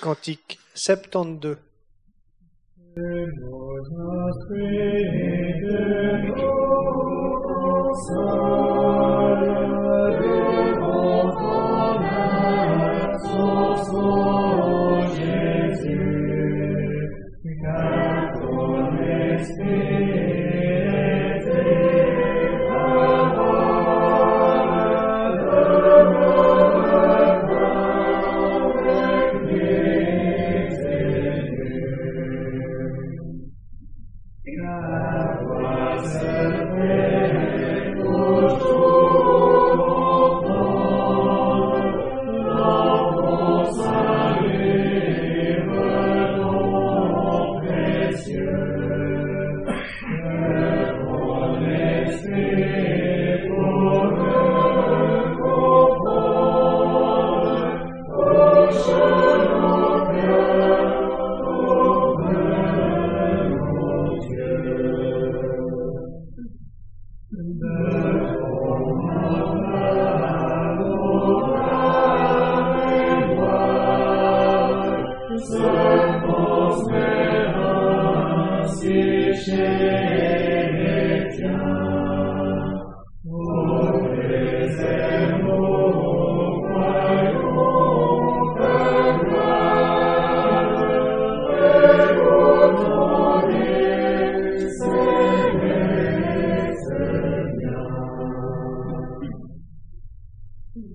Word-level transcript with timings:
Cantique 0.00 0.58
72. 0.74 1.56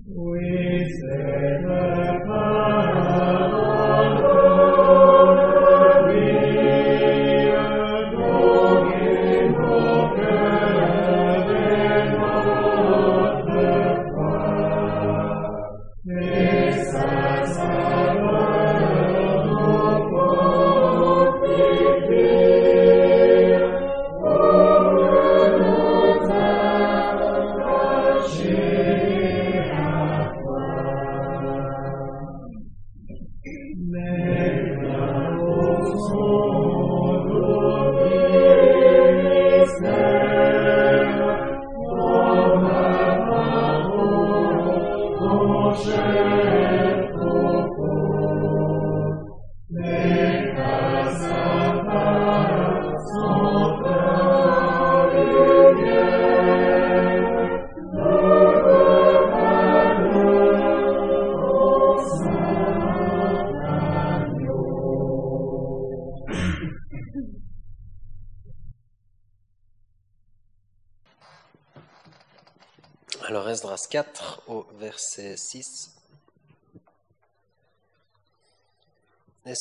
Alors 0.08 1.85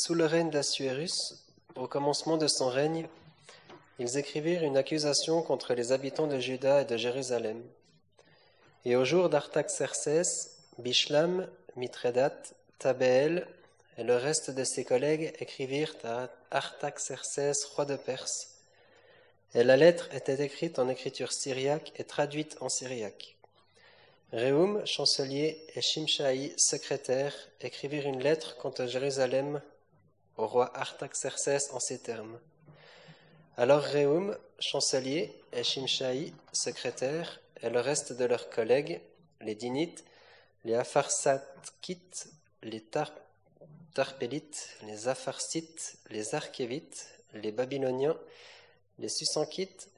sous 0.05 0.13
le 0.13 0.27
règne 0.27 0.51
d'Assuérus, 0.51 1.33
au 1.75 1.87
commencement 1.87 2.37
de 2.37 2.45
son 2.45 2.69
règne, 2.69 3.07
ils 3.97 4.19
écrivirent 4.19 4.61
une 4.61 4.77
accusation 4.77 5.41
contre 5.41 5.73
les 5.73 5.91
habitants 5.93 6.27
de 6.27 6.37
Juda 6.37 6.83
et 6.83 6.85
de 6.85 6.95
Jérusalem. 6.95 7.63
Et 8.85 8.95
au 8.95 9.03
jour 9.03 9.29
d'Artaxerxès, 9.29 10.59
Bishlam, 10.77 11.49
Mithredat, 11.75 12.39
Tabeel 12.77 13.47
et 13.97 14.03
le 14.03 14.15
reste 14.15 14.51
de 14.51 14.63
ses 14.63 14.85
collègues 14.85 15.33
écrivirent 15.39 15.95
à 16.03 16.29
Artaxerxès, 16.51 17.65
roi 17.73 17.85
de 17.85 17.95
Perse. 17.95 18.59
Et 19.55 19.63
la 19.63 19.75
lettre 19.75 20.13
était 20.13 20.45
écrite 20.45 20.77
en 20.77 20.87
écriture 20.87 21.31
syriaque 21.31 21.93
et 21.95 22.03
traduite 22.03 22.57
en 22.61 22.69
syriaque. 22.69 23.37
Réhum, 24.31 24.85
chancelier, 24.85 25.65
et 25.73 25.81
Shimshai, 25.81 26.53
secrétaire, 26.57 27.33
écrivirent 27.59 28.05
une 28.05 28.21
lettre 28.21 28.55
contre 28.57 28.85
Jérusalem 28.85 29.63
au 30.37 30.47
roi 30.47 30.71
Artaxerxès 30.77 31.71
en 31.71 31.79
ces 31.79 31.99
termes. 31.99 32.39
Alors 33.57 33.81
Réhum, 33.81 34.37
chancelier, 34.59 35.33
et 35.53 35.63
Shimshai, 35.63 36.33
secrétaire, 36.51 37.39
et 37.61 37.69
le 37.69 37.79
reste 37.79 38.13
de 38.13 38.25
leurs 38.25 38.49
collègues, 38.49 39.01
les 39.41 39.55
Dinites, 39.55 40.03
les 40.65 40.75
Apharsatkites, 40.75 42.27
les 42.63 42.83
Tarpélites, 43.93 44.77
les 44.83 45.07
Apharsites, 45.07 45.97
les 46.09 46.35
Archévites, 46.35 47.07
les 47.33 47.51
Babyloniens, 47.51 48.17
les 48.99 49.09
Susankites, 49.09 49.89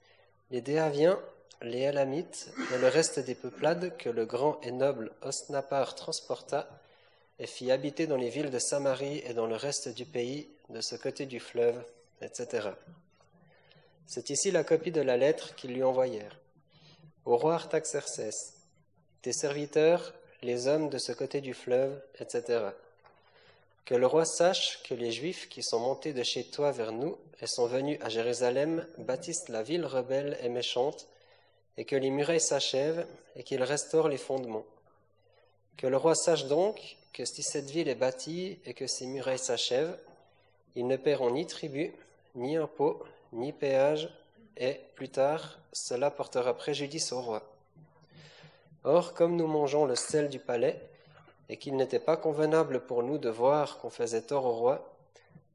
les 0.51 0.61
Déaviens, 0.61 1.19
les 1.61 1.81
Elamites 1.81 2.51
et 2.73 2.77
le 2.77 2.87
reste 2.87 3.19
des 3.19 3.35
peuplades 3.35 3.97
que 3.97 4.09
le 4.09 4.25
grand 4.25 4.59
et 4.61 4.71
noble 4.71 5.11
Osnapar 5.21 5.95
transporta 5.95 6.69
et 7.39 7.47
fit 7.47 7.71
habiter 7.71 8.07
dans 8.07 8.17
les 8.17 8.29
villes 8.29 8.49
de 8.49 8.59
Samarie 8.59 9.21
et 9.25 9.33
dans 9.33 9.45
le 9.45 9.55
reste 9.55 9.89
du 9.89 10.05
pays, 10.05 10.49
de 10.69 10.81
ce 10.81 10.95
côté 10.95 11.25
du 11.25 11.39
fleuve, 11.39 11.83
etc. 12.21 12.69
C'est 14.05 14.29
ici 14.29 14.51
la 14.51 14.63
copie 14.63 14.91
de 14.91 15.01
la 15.01 15.17
lettre 15.17 15.55
qu'ils 15.55 15.73
lui 15.73 15.83
envoyèrent. 15.83 16.39
Au 17.25 17.37
roi 17.37 17.55
Artaxerxès, 17.55 18.53
tes 19.21 19.33
serviteurs, 19.33 20.13
les 20.41 20.67
hommes 20.67 20.89
de 20.89 20.97
ce 20.97 21.11
côté 21.11 21.41
du 21.41 21.53
fleuve, 21.53 22.01
etc. 22.19 22.69
Que 23.85 23.95
le 23.95 24.07
roi 24.07 24.25
sache 24.25 24.81
que 24.83 24.93
les 24.93 25.11
Juifs 25.11 25.49
qui 25.49 25.63
sont 25.63 25.79
montés 25.79 26.13
de 26.13 26.23
chez 26.23 26.43
toi 26.45 26.71
vers 26.71 26.91
nous 26.91 27.17
et 27.41 27.47
sont 27.47 27.67
venus 27.67 27.97
à 28.01 28.09
Jérusalem 28.09 28.85
bâtissent 28.97 29.49
la 29.49 29.63
ville 29.63 29.85
rebelle 29.85 30.37
et 30.41 30.49
méchante, 30.49 31.07
et 31.77 31.85
que 31.85 31.95
les 31.95 32.09
murailles 32.09 32.41
s'achèvent 32.41 33.05
et 33.35 33.43
qu'il 33.43 33.63
restaure 33.63 34.09
les 34.09 34.17
fondements. 34.17 34.65
Que 35.77 35.87
le 35.87 35.97
roi 35.97 36.15
sache 36.15 36.45
donc 36.45 36.97
que 37.13 37.25
si 37.25 37.43
cette 37.43 37.69
ville 37.69 37.87
est 37.87 37.95
bâtie 37.95 38.59
et 38.65 38.73
que 38.73 38.87
ses 38.87 39.05
murailles 39.05 39.39
s'achèvent, 39.39 39.97
ils 40.75 40.87
ne 40.87 40.97
paieront 40.97 41.31
ni 41.31 41.45
tribut, 41.47 41.93
ni 42.35 42.57
impôt, 42.57 43.01
ni 43.33 43.51
péage, 43.51 44.09
et 44.57 44.79
plus 44.95 45.09
tard, 45.09 45.57
cela 45.71 46.11
portera 46.11 46.55
préjudice 46.55 47.11
au 47.11 47.21
roi. 47.21 47.43
Or, 48.83 49.13
comme 49.13 49.35
nous 49.35 49.47
mangeons 49.47 49.85
le 49.85 49.95
sel 49.95 50.29
du 50.29 50.39
palais, 50.39 50.79
et 51.49 51.57
qu'il 51.57 51.75
n'était 51.75 51.99
pas 51.99 52.17
convenable 52.17 52.81
pour 52.81 53.03
nous 53.03 53.17
de 53.17 53.29
voir 53.29 53.79
qu'on 53.79 53.89
faisait 53.89 54.21
tort 54.21 54.45
au 54.45 54.53
roi, 54.53 54.93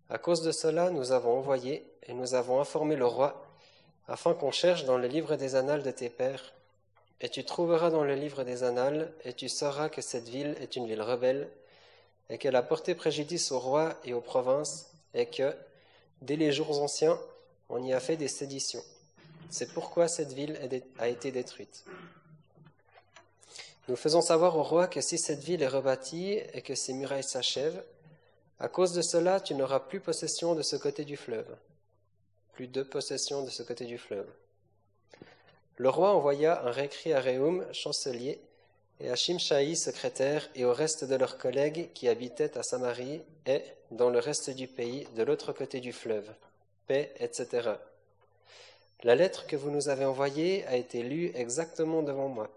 à 0.09 0.19
cause 0.19 0.43
de 0.43 0.53
cela, 0.53 0.91
nous 0.91 1.13
avons 1.13 1.39
envoyé 1.39 1.87
et 2.07 2.15
nous 2.15 2.35
avons 2.35 2.61
informé 2.61 2.97
le 2.97 3.07
roi 3.07 3.47
afin 4.09 4.35
qu'on 4.35 4.51
cherche 4.51 4.85
dans 4.85 4.99
le 4.99 5.07
livre 5.07 5.37
des 5.37 5.55
annales 5.55 5.83
de 5.83 5.91
tes 5.91 6.11
pères. 6.11 6.53
Et 7.23 7.29
tu 7.29 7.45
trouveras 7.45 7.91
dans 7.91 8.05
le 8.05 8.15
livre 8.15 8.43
des 8.43 8.65
annales, 8.65 9.13
et 9.25 9.33
tu 9.33 9.49
sauras 9.49 9.89
que 9.89 10.03
cette 10.03 10.29
ville 10.29 10.57
est 10.61 10.77
une 10.77 10.87
ville 10.87 11.03
rebelle, 11.03 11.49
et 12.29 12.37
qu'elle 12.37 12.57
a 12.57 12.63
porté 12.63 12.95
préjudice 12.95 13.53
au 13.53 13.61
roi 13.61 13.95
et 14.05 14.13
aux 14.13 14.21
provinces, 14.21 14.91
et 15.15 15.27
que, 15.27 15.55
dès 16.21 16.37
les 16.37 16.51
jours 16.51 16.83
anciens, 16.83 17.19
on 17.69 17.83
y 17.85 17.93
a 17.93 18.01
fait 18.01 18.17
des 18.17 18.29
séditions. 18.29 18.83
C'est 19.51 19.73
pourquoi 19.73 20.09
cette 20.09 20.33
ville 20.33 20.59
a 20.99 21.09
été 21.09 21.31
détruite. 21.31 21.85
Nous 23.89 23.97
faisons 23.97 24.21
savoir 24.21 24.57
au 24.57 24.63
roi 24.63 24.87
que 24.87 25.01
si 25.01 25.19
cette 25.19 25.43
ville 25.43 25.63
est 25.63 25.69
rebâtie 25.69 26.41
et 26.53 26.63
que 26.63 26.75
ses 26.75 26.93
murailles 26.93 27.23
s'achèvent, 27.23 27.85
à 28.59 28.69
cause 28.69 28.93
de 28.93 29.03
cela, 29.03 29.41
tu 29.41 29.55
n'auras 29.55 29.81
plus 29.81 30.01
possession 30.01 30.55
de 30.55 30.63
ce 30.63 30.77
côté 30.77 31.05
du 31.05 31.17
fleuve. 31.17 31.57
Plus 32.53 32.69
de 32.69 32.83
possession 32.83 33.43
de 33.43 33.51
ce 33.51 33.63
côté 33.63 33.85
du 33.85 33.99
fleuve. 33.99 34.29
Le 35.77 35.89
roi 35.89 36.11
envoya 36.11 36.65
un 36.65 36.71
récrit 36.71 37.13
à 37.13 37.21
Réum, 37.21 37.67
chancelier, 37.73 38.41
et 39.01 39.11
à 39.11 39.17
Shimshai, 39.17 39.75
secrétaire, 39.75 40.49
et 40.55 40.65
au 40.65 40.73
reste 40.73 41.05
de 41.05 41.15
leurs 41.17 41.39
collègues 41.39 41.91
qui 41.93 42.09
habitaient 42.09 42.57
à 42.57 42.63
Samarie 42.63 43.23
et 43.47 43.63
dans 43.91 44.11
le 44.11 44.19
reste 44.19 44.51
du 44.51 44.69
pays, 44.69 45.09
de 45.17 45.23
l'autre 45.23 45.53
côté 45.53 45.81
du 45.81 45.93
fleuve, 45.93 46.31
paix, 46.87 47.13
etc. 47.19 47.71
La 49.03 49.17
lettre 49.17 49.47
que 49.47 49.57
vous 49.57 49.71
nous 49.71 49.89
avez 49.89 50.05
envoyée 50.05 50.65
a 50.67 50.77
été 50.77 51.03
lue 51.03 51.33
exactement 51.35 52.03
devant 52.03 52.29
moi. 52.29 52.49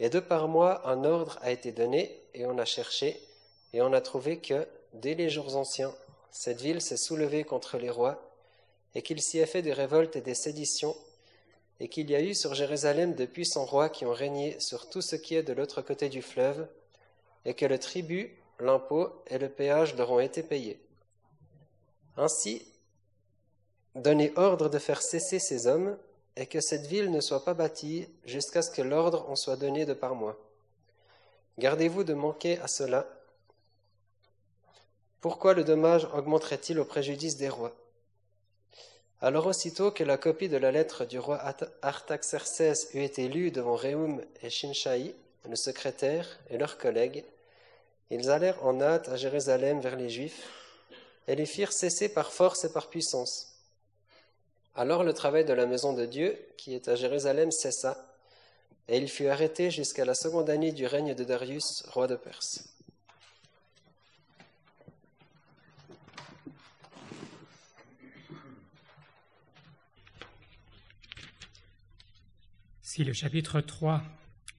Et 0.00 0.08
de 0.08 0.20
par 0.20 0.48
moi, 0.48 0.88
un 0.88 1.04
ordre 1.04 1.38
a 1.42 1.50
été 1.50 1.72
donné, 1.72 2.18
et 2.32 2.46
on 2.46 2.58
a 2.58 2.64
cherché, 2.64 3.20
et 3.72 3.82
on 3.82 3.92
a 3.92 4.00
trouvé 4.00 4.38
que, 4.38 4.66
dès 4.94 5.14
les 5.14 5.28
jours 5.28 5.56
anciens, 5.56 5.94
cette 6.30 6.60
ville 6.60 6.80
s'est 6.80 6.96
soulevée 6.96 7.44
contre 7.44 7.76
les 7.76 7.90
rois, 7.90 8.20
et 8.94 9.02
qu'il 9.02 9.20
s'y 9.20 9.42
a 9.42 9.46
fait 9.46 9.62
des 9.62 9.72
révoltes 9.72 10.16
et 10.16 10.20
des 10.20 10.34
séditions, 10.34 10.96
et 11.80 11.88
qu'il 11.88 12.10
y 12.10 12.14
a 12.14 12.22
eu 12.22 12.34
sur 12.34 12.54
Jérusalem 12.54 13.14
de 13.14 13.26
puissants 13.26 13.64
rois 13.64 13.88
qui 13.88 14.06
ont 14.06 14.12
régné 14.12 14.58
sur 14.60 14.88
tout 14.88 15.02
ce 15.02 15.16
qui 15.16 15.34
est 15.34 15.42
de 15.42 15.52
l'autre 15.52 15.82
côté 15.82 16.08
du 16.08 16.22
fleuve, 16.22 16.66
et 17.44 17.54
que 17.54 17.66
le 17.66 17.78
tribut, 17.78 18.34
l'impôt 18.60 19.10
et 19.26 19.38
le 19.38 19.48
péage 19.48 19.94
leur 19.96 20.10
ont 20.12 20.20
été 20.20 20.42
payés. 20.42 20.80
Ainsi, 22.16 22.64
donnez 23.94 24.32
ordre 24.36 24.68
de 24.68 24.78
faire 24.78 25.02
cesser 25.02 25.38
ces 25.38 25.66
hommes, 25.66 25.98
et 26.36 26.46
que 26.46 26.60
cette 26.60 26.86
ville 26.86 27.10
ne 27.10 27.20
soit 27.20 27.44
pas 27.44 27.54
bâtie 27.54 28.08
jusqu'à 28.24 28.62
ce 28.62 28.70
que 28.70 28.82
l'ordre 28.82 29.28
en 29.28 29.36
soit 29.36 29.56
donné 29.56 29.86
de 29.86 29.94
par 29.94 30.14
moi. 30.14 30.36
Gardez-vous 31.58 32.02
de 32.02 32.14
manquer 32.14 32.58
à 32.58 32.66
cela. 32.66 33.06
Pourquoi 35.20 35.54
le 35.54 35.62
dommage 35.62 36.08
augmenterait-il 36.12 36.80
au 36.80 36.84
préjudice 36.84 37.36
des 37.36 37.48
rois? 37.48 37.72
Alors 39.24 39.46
aussitôt 39.46 39.90
que 39.90 40.04
la 40.04 40.18
copie 40.18 40.50
de 40.50 40.58
la 40.58 40.70
lettre 40.70 41.06
du 41.06 41.18
roi 41.18 41.40
Artaxerxès 41.80 42.90
eut 42.92 43.02
été 43.02 43.26
lue 43.26 43.50
devant 43.50 43.74
Réum 43.74 44.20
et 44.42 44.50
Shinshaï, 44.50 45.14
le 45.48 45.56
secrétaire 45.56 46.28
et 46.50 46.58
leurs 46.58 46.76
collègues, 46.76 47.24
ils 48.10 48.28
allèrent 48.28 48.62
en 48.66 48.82
hâte 48.82 49.08
à 49.08 49.16
Jérusalem 49.16 49.80
vers 49.80 49.96
les 49.96 50.10
Juifs 50.10 50.46
et 51.26 51.36
les 51.36 51.46
firent 51.46 51.72
cesser 51.72 52.10
par 52.10 52.34
force 52.34 52.66
et 52.66 52.72
par 52.74 52.90
puissance. 52.90 53.54
Alors 54.74 55.04
le 55.04 55.14
travail 55.14 55.46
de 55.46 55.54
la 55.54 55.64
maison 55.64 55.94
de 55.94 56.04
Dieu, 56.04 56.38
qui 56.58 56.74
est 56.74 56.88
à 56.88 56.94
Jérusalem, 56.94 57.50
cessa, 57.50 57.96
et 58.88 58.98
il 58.98 59.08
fut 59.08 59.28
arrêté 59.28 59.70
jusqu'à 59.70 60.04
la 60.04 60.14
seconde 60.14 60.50
année 60.50 60.72
du 60.72 60.84
règne 60.84 61.14
de 61.14 61.24
Darius, 61.24 61.82
roi 61.88 62.08
de 62.08 62.16
Perse. 62.16 62.68
Si 72.94 73.02
le 73.02 73.12
chapitre 73.12 73.60
3 73.60 74.04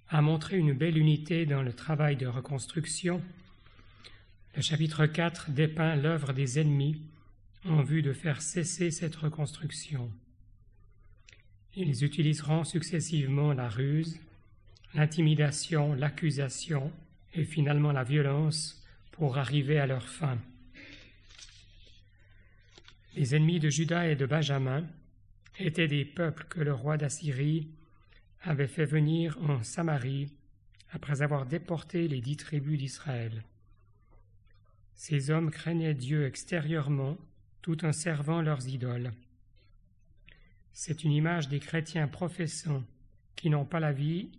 a 0.10 0.22
montré 0.22 0.58
une 0.58 0.74
belle 0.74 0.98
unité 0.98 1.46
dans 1.46 1.62
le 1.62 1.72
travail 1.72 2.18
de 2.18 2.28
reconstruction, 2.28 3.22
le 4.58 4.62
chapitre 4.62 5.06
4 5.06 5.52
dépeint 5.52 5.96
l'œuvre 5.96 6.34
des 6.34 6.60
ennemis 6.60 7.02
en 7.64 7.82
vue 7.82 8.02
de 8.02 8.12
faire 8.12 8.42
cesser 8.42 8.92
cette 8.92 9.16
reconstruction. 9.16 10.12
Ils 11.78 12.04
utiliseront 12.04 12.66
successivement 12.66 13.54
la 13.54 13.70
ruse, 13.70 14.20
l'intimidation, 14.96 15.94
l'accusation 15.94 16.92
et 17.36 17.46
finalement 17.46 17.94
la 17.94 18.04
violence 18.04 18.86
pour 19.14 19.38
arriver 19.38 19.80
à 19.80 19.88
leur 19.88 20.10
fin. 20.10 20.38
Les 23.16 23.34
ennemis 23.34 23.62
de 23.62 23.70
Judas 23.70 24.10
et 24.10 24.18
de 24.18 24.26
Benjamin 24.26 24.86
étaient 25.58 25.88
des 25.88 26.04
peuples 26.04 26.44
que 26.50 26.60
le 26.60 26.74
roi 26.74 26.98
d'Assyrie 26.98 27.70
avait 28.46 28.68
fait 28.68 28.86
venir 28.86 29.38
en 29.42 29.64
Samarie 29.64 30.32
après 30.92 31.22
avoir 31.22 31.46
déporté 31.46 32.08
les 32.08 32.22
dix 32.22 32.38
tribus 32.38 32.80
d'Israël. 32.80 33.44
Ces 34.94 35.30
hommes 35.30 35.52
craignaient 35.52 35.96
Dieu 35.96 36.26
extérieurement 36.26 37.18
tout 37.62 37.84
en 37.84 37.92
servant 37.92 38.42
leurs 38.42 38.68
idoles. 38.68 39.12
C'est 40.74 41.04
une 41.04 41.12
image 41.12 41.50
des 41.50 41.60
chrétiens 41.60 42.08
professants 42.08 42.84
qui 43.36 43.50
n'ont 43.50 43.66
pas 43.66 43.80
la 43.80 43.92
vie 43.92 44.30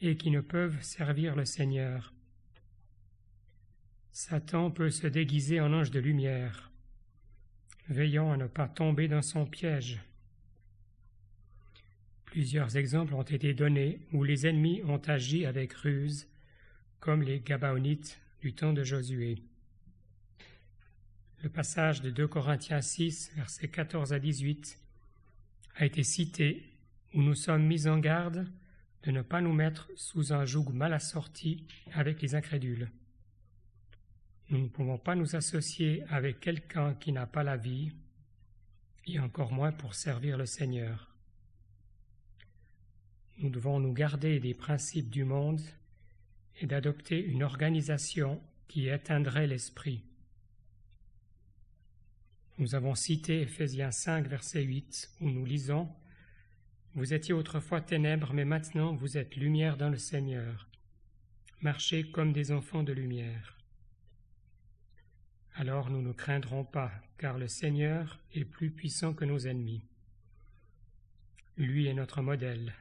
et 0.00 0.16
qui 0.16 0.30
ne 0.30 0.40
peuvent 0.40 0.80
servir 0.82 1.34
le 1.34 1.44
Seigneur. 1.44 2.14
Satan 4.12 4.70
peut 4.70 4.90
se 4.90 5.06
déguiser 5.06 5.60
en 5.60 5.72
ange 5.72 5.90
de 5.90 6.00
lumière, 6.00 6.70
veillant 7.88 8.32
à 8.32 8.36
ne 8.36 8.46
pas 8.46 8.68
tomber 8.68 9.08
dans 9.08 9.22
son 9.22 9.44
piège. 9.44 10.00
Plusieurs 12.26 12.76
exemples 12.76 13.14
ont 13.14 13.22
été 13.22 13.54
donnés 13.54 14.00
où 14.12 14.22
les 14.22 14.46
ennemis 14.46 14.82
ont 14.84 14.98
agi 14.98 15.46
avec 15.46 15.72
ruse, 15.72 16.28
comme 17.00 17.22
les 17.22 17.40
Gabaonites 17.40 18.20
du 18.40 18.52
temps 18.52 18.72
de 18.72 18.84
Josué. 18.84 19.42
Le 21.42 21.48
passage 21.48 22.02
de 22.02 22.10
2 22.10 22.28
Corinthiens 22.28 22.80
6, 22.80 23.32
versets 23.36 23.68
14 23.68 24.12
à 24.12 24.18
18, 24.18 24.78
a 25.76 25.86
été 25.86 26.02
cité 26.02 26.62
où 27.14 27.22
nous 27.22 27.34
sommes 27.34 27.64
mis 27.64 27.86
en 27.86 27.98
garde 27.98 28.46
de 29.04 29.10
ne 29.10 29.22
pas 29.22 29.40
nous 29.40 29.52
mettre 29.52 29.88
sous 29.94 30.32
un 30.32 30.44
joug 30.44 30.70
mal 30.72 30.92
assorti 30.92 31.64
avec 31.92 32.20
les 32.20 32.34
incrédules. 32.34 32.90
Nous 34.50 34.58
ne 34.58 34.68
pouvons 34.68 34.98
pas 34.98 35.14
nous 35.14 35.36
associer 35.36 36.02
avec 36.08 36.40
quelqu'un 36.40 36.94
qui 36.94 37.12
n'a 37.12 37.26
pas 37.26 37.42
la 37.42 37.56
vie, 37.56 37.92
et 39.06 39.20
encore 39.20 39.52
moins 39.52 39.72
pour 39.72 39.94
servir 39.94 40.36
le 40.36 40.46
Seigneur. 40.46 41.15
Nous 43.38 43.50
devons 43.50 43.80
nous 43.80 43.92
garder 43.92 44.40
des 44.40 44.54
principes 44.54 45.10
du 45.10 45.24
monde 45.24 45.60
et 46.60 46.66
d'adopter 46.66 47.22
une 47.22 47.42
organisation 47.42 48.40
qui 48.66 48.88
éteindrait 48.88 49.46
l'esprit. 49.46 50.02
Nous 52.58 52.74
avons 52.74 52.94
cité 52.94 53.42
Ephésiens 53.42 53.90
5, 53.90 54.26
verset 54.26 54.62
8, 54.62 55.10
où 55.20 55.28
nous 55.28 55.44
lisons 55.44 55.88
Vous 56.94 57.12
étiez 57.12 57.34
autrefois 57.34 57.82
ténèbres, 57.82 58.32
mais 58.32 58.46
maintenant 58.46 58.94
vous 58.94 59.18
êtes 59.18 59.36
lumière 59.36 59.76
dans 59.76 59.90
le 59.90 59.98
Seigneur. 59.98 60.66
Marchez 61.60 62.10
comme 62.10 62.32
des 62.32 62.52
enfants 62.52 62.82
de 62.82 62.94
lumière. 62.94 63.58
Alors 65.54 65.90
nous 65.90 66.00
ne 66.00 66.12
craindrons 66.12 66.64
pas, 66.64 66.92
car 67.18 67.36
le 67.36 67.48
Seigneur 67.48 68.18
est 68.34 68.46
plus 68.46 68.70
puissant 68.70 69.12
que 69.12 69.26
nos 69.26 69.40
ennemis. 69.40 69.82
Lui 71.58 71.86
est 71.86 71.94
notre 71.94 72.22
modèle, 72.22 72.74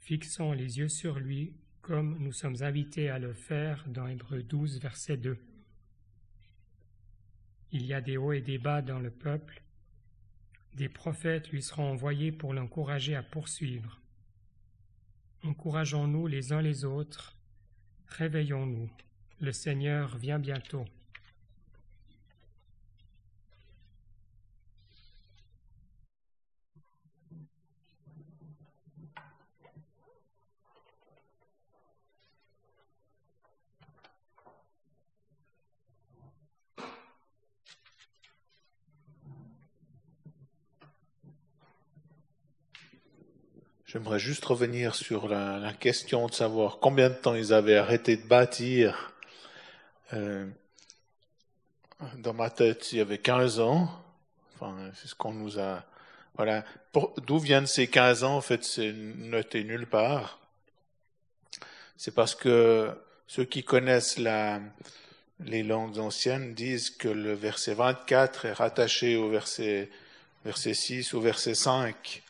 Fixons 0.00 0.52
les 0.52 0.78
yeux 0.78 0.88
sur 0.88 1.20
lui 1.20 1.52
comme 1.82 2.18
nous 2.18 2.32
sommes 2.32 2.62
invités 2.62 3.08
à 3.10 3.18
le 3.18 3.32
faire 3.32 3.84
dans 3.86 4.06
Hébreu 4.06 4.42
12, 4.42 4.80
verset 4.80 5.16
2. 5.16 5.38
Il 7.72 7.86
y 7.86 7.94
a 7.94 8.00
des 8.00 8.16
hauts 8.16 8.32
et 8.32 8.40
des 8.40 8.58
bas 8.58 8.82
dans 8.82 8.98
le 8.98 9.10
peuple. 9.10 9.62
Des 10.74 10.88
prophètes 10.88 11.50
lui 11.50 11.62
seront 11.62 11.90
envoyés 11.90 12.32
pour 12.32 12.54
l'encourager 12.54 13.14
à 13.14 13.22
poursuivre. 13.22 14.00
Encourageons-nous 15.42 16.26
les 16.26 16.52
uns 16.52 16.62
les 16.62 16.84
autres. 16.84 17.36
Réveillons-nous. 18.08 18.90
Le 19.40 19.52
Seigneur 19.52 20.16
vient 20.16 20.38
bientôt. 20.38 20.84
J'aimerais 43.92 44.20
juste 44.20 44.44
revenir 44.44 44.94
sur 44.94 45.26
la, 45.26 45.72
question 45.72 46.28
de 46.28 46.32
savoir 46.32 46.78
combien 46.78 47.10
de 47.10 47.14
temps 47.14 47.34
ils 47.34 47.52
avaient 47.52 47.74
arrêté 47.76 48.16
de 48.16 48.24
bâtir. 48.24 49.12
Euh, 50.12 50.46
dans 52.18 52.32
ma 52.32 52.50
tête, 52.50 52.92
il 52.92 52.98
y 52.98 53.00
avait 53.00 53.18
15 53.18 53.58
ans. 53.58 53.90
Enfin, 54.54 54.76
c'est 54.94 55.08
ce 55.08 55.16
qu'on 55.16 55.32
nous 55.32 55.58
a. 55.58 55.84
Voilà. 56.36 56.64
D'où 57.26 57.40
viennent 57.40 57.66
ces 57.66 57.88
15 57.88 58.22
ans 58.22 58.36
En 58.36 58.40
fait, 58.40 58.62
c'est 58.62 58.92
noté 58.92 59.64
nulle 59.64 59.88
part. 59.88 60.38
C'est 61.96 62.14
parce 62.14 62.36
que 62.36 62.96
ceux 63.26 63.44
qui 63.44 63.64
connaissent 63.64 64.20
les 65.40 65.64
langues 65.64 65.98
anciennes 65.98 66.54
disent 66.54 66.90
que 66.90 67.08
le 67.08 67.32
verset 67.32 67.74
24 67.74 68.44
est 68.44 68.52
rattaché 68.52 69.16
au 69.16 69.30
verset, 69.30 69.90
verset 70.44 70.74
6, 70.74 71.12
au 71.14 71.20
verset 71.20 71.56
5. 71.56 72.22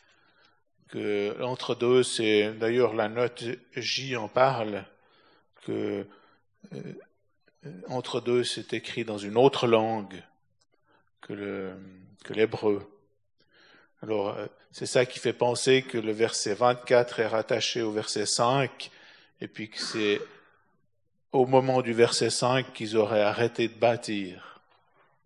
Que 0.91 1.41
entre 1.41 1.73
deux, 1.73 2.03
c'est 2.03 2.51
d'ailleurs 2.53 2.93
la 2.93 3.07
note 3.09 3.43
J 3.75 4.15
en 4.17 4.27
parle, 4.27 4.85
que 5.65 6.05
euh, 6.73 6.93
entre 7.87 8.21
deux, 8.21 8.43
c'est 8.43 8.73
écrit 8.73 9.05
dans 9.05 9.17
une 9.17 9.37
autre 9.37 9.67
langue 9.67 10.21
que 11.21 11.73
l'hébreu. 12.29 12.87
Alors, 14.03 14.29
euh, 14.29 14.47
c'est 14.71 14.85
ça 14.85 15.05
qui 15.05 15.19
fait 15.19 15.33
penser 15.33 15.83
que 15.83 15.97
le 15.97 16.11
verset 16.11 16.53
24 16.53 17.19
est 17.19 17.27
rattaché 17.27 17.81
au 17.81 17.91
verset 17.91 18.25
5, 18.25 18.89
et 19.41 19.47
puis 19.47 19.69
que 19.69 19.79
c'est 19.79 20.19
au 21.31 21.45
moment 21.45 21.81
du 21.81 21.93
verset 21.93 22.29
5 22.29 22.73
qu'ils 22.73 22.97
auraient 22.97 23.21
arrêté 23.21 23.67
de 23.67 23.75
bâtir. 23.77 24.61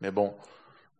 Mais 0.01 0.12
bon, 0.12 0.36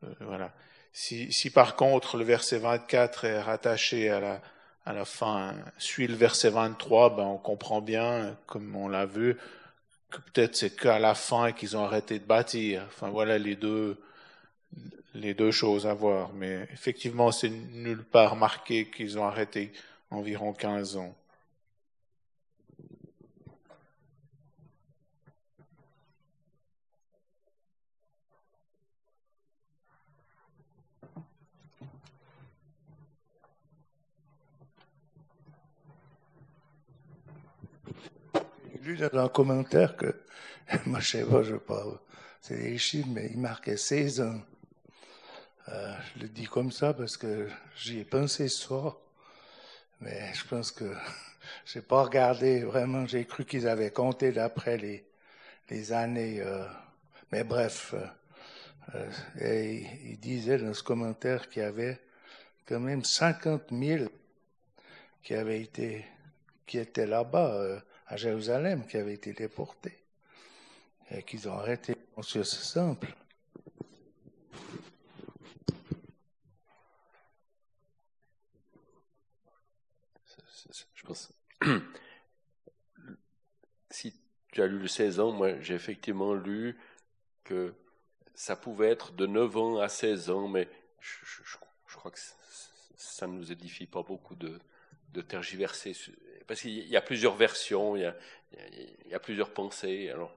euh, 0.04 0.08
voilà. 0.22 0.54
Si, 0.94 1.50
par 1.54 1.76
contre 1.76 2.18
le 2.18 2.24
verset 2.24 2.58
24 2.58 3.26
est 3.26 3.42
rattaché 3.42 4.10
à 4.10 4.20
la, 4.22 4.42
à 4.86 4.94
la 4.94 5.06
fin, 5.06 5.56
suit 5.78 6.08
le 6.08 6.16
verset 6.16 6.50
23, 6.50 7.16
ben 7.16 7.24
on 7.24 7.38
comprend 7.38 7.82
bien, 7.82 8.38
comme 8.46 8.76
on 8.76 8.88
l'a 8.88 9.06
vu, 9.06 9.36
que 10.12 10.18
peut-être 10.18 10.56
c'est 10.56 10.76
qu'à 10.76 11.00
la 11.00 11.16
fin 11.16 11.52
qu'ils 11.52 11.76
ont 11.76 11.84
arrêté 11.84 12.20
de 12.20 12.26
bâtir. 12.26 12.84
Enfin 12.88 13.10
voilà 13.10 13.38
les 13.38 13.56
deux, 13.56 13.98
les 15.16 15.34
deux 15.34 15.52
choses 15.52 15.88
à 15.88 15.94
voir. 15.94 16.34
Mais 16.34 16.68
effectivement, 16.72 17.32
c'est 17.32 17.50
nulle 17.50 18.04
part 18.04 18.36
marqué 18.36 18.90
qu'ils 18.90 19.18
ont 19.18 19.26
arrêté 19.26 19.74
environ 20.12 20.54
15 20.54 20.98
ans. 20.98 21.16
Lu 38.86 38.98
dans 38.98 39.26
un 39.26 39.30
commentaire 39.30 39.98
que, 39.98 40.16
moi 40.86 41.00
je 41.00 41.18
sais 41.18 41.26
pas, 41.26 41.42
je 41.42 41.56
parle, 41.56 41.98
c'est 42.42 42.58
des 42.58 42.78
chiffres, 42.78 43.10
mais 43.12 43.30
il 43.32 43.40
marquait 43.40 43.78
16 43.78 44.22
ans. 44.22 44.42
Euh, 45.70 45.96
je 46.14 46.22
le 46.22 46.28
dis 46.30 46.46
comme 46.46 46.72
ça 46.72 46.94
parce 46.94 47.18
que 47.18 47.50
j'y 47.76 48.00
ai 48.00 48.06
pensé 48.06 48.48
ce 48.48 48.62
soir, 48.62 48.98
mais 50.02 50.32
je 50.36 50.46
pense 50.46 50.72
que 50.72 50.94
j'ai 51.66 51.82
pas 51.82 52.04
regardé 52.04 52.64
vraiment. 52.64 53.08
J'ai 53.08 53.26
cru 53.26 53.46
qu'ils 53.46 53.68
avaient 53.68 53.90
compté 53.90 54.32
d'après 54.32 54.78
les, 54.78 55.04
les 55.72 55.92
années. 55.92 56.40
Euh, 56.42 56.64
mais 57.32 57.44
bref, 57.44 57.96
euh, 58.94 59.10
et 59.42 59.88
il 60.04 60.20
disait 60.20 60.60
dans 60.60 60.76
ce 60.76 60.84
commentaire 60.84 61.50
qu'il 61.50 61.64
y 61.64 61.66
avait 61.66 62.00
quand 62.68 62.80
même 62.80 63.04
50 63.04 63.64
000 63.72 64.06
qui 65.24 65.34
avaient 65.34 65.62
été, 65.62 66.06
qui 66.68 66.78
étaient 66.78 67.08
là-bas 67.08 67.82
à 68.08 68.18
Jérusalem, 68.18 68.86
qui 68.86 68.98
avaient 68.98 69.14
été 69.14 69.34
déportés 69.34 69.98
et 71.12 71.24
qu'ils 71.24 71.48
ont 71.48 71.54
arrêté. 71.54 71.96
C'est 72.22 72.44
simple. 72.44 73.14
je 80.94 81.04
pense. 81.04 81.34
si 83.92 84.14
tu 84.52 84.62
as 84.62 84.68
lu 84.68 84.80
le 84.80 84.88
16 84.88 85.20
ans, 85.20 85.32
moi 85.32 85.60
j'ai 85.60 85.76
effectivement 85.76 86.34
lu 86.34 86.80
que 87.44 87.74
ça 88.34 88.56
pouvait 88.56 88.90
être 88.90 89.14
de 89.14 89.28
9 89.28 89.58
ans 89.58 89.80
à 89.80 89.90
16 89.90 90.30
ans, 90.30 90.48
mais 90.48 90.68
je, 91.00 91.98
crois 91.98 92.12
que 92.12 92.20
ça 92.98 93.28
ne 93.28 93.34
nous 93.34 93.52
édifie 93.52 93.86
pas 93.86 94.04
beaucoup 94.04 94.36
de 94.36 95.22
tergiverser, 95.22 95.94
parce 96.48 96.62
qu'il 96.62 96.88
y 96.88 96.96
a 96.96 97.02
plusieurs 97.02 97.36
versions, 97.36 97.96
il 97.96 98.14
y 99.08 99.14
a, 99.14 99.20
plusieurs 99.20 99.54
pensées, 99.54 100.10
alors 100.10 100.36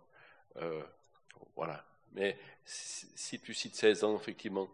euh, 0.56 0.82
voilà. 1.56 1.84
Mais 2.12 2.38
si, 2.64 3.40
tu 3.40 3.54
cites 3.54 3.74
16 3.74 4.04
ans, 4.04 4.16
effectivement, 4.16 4.68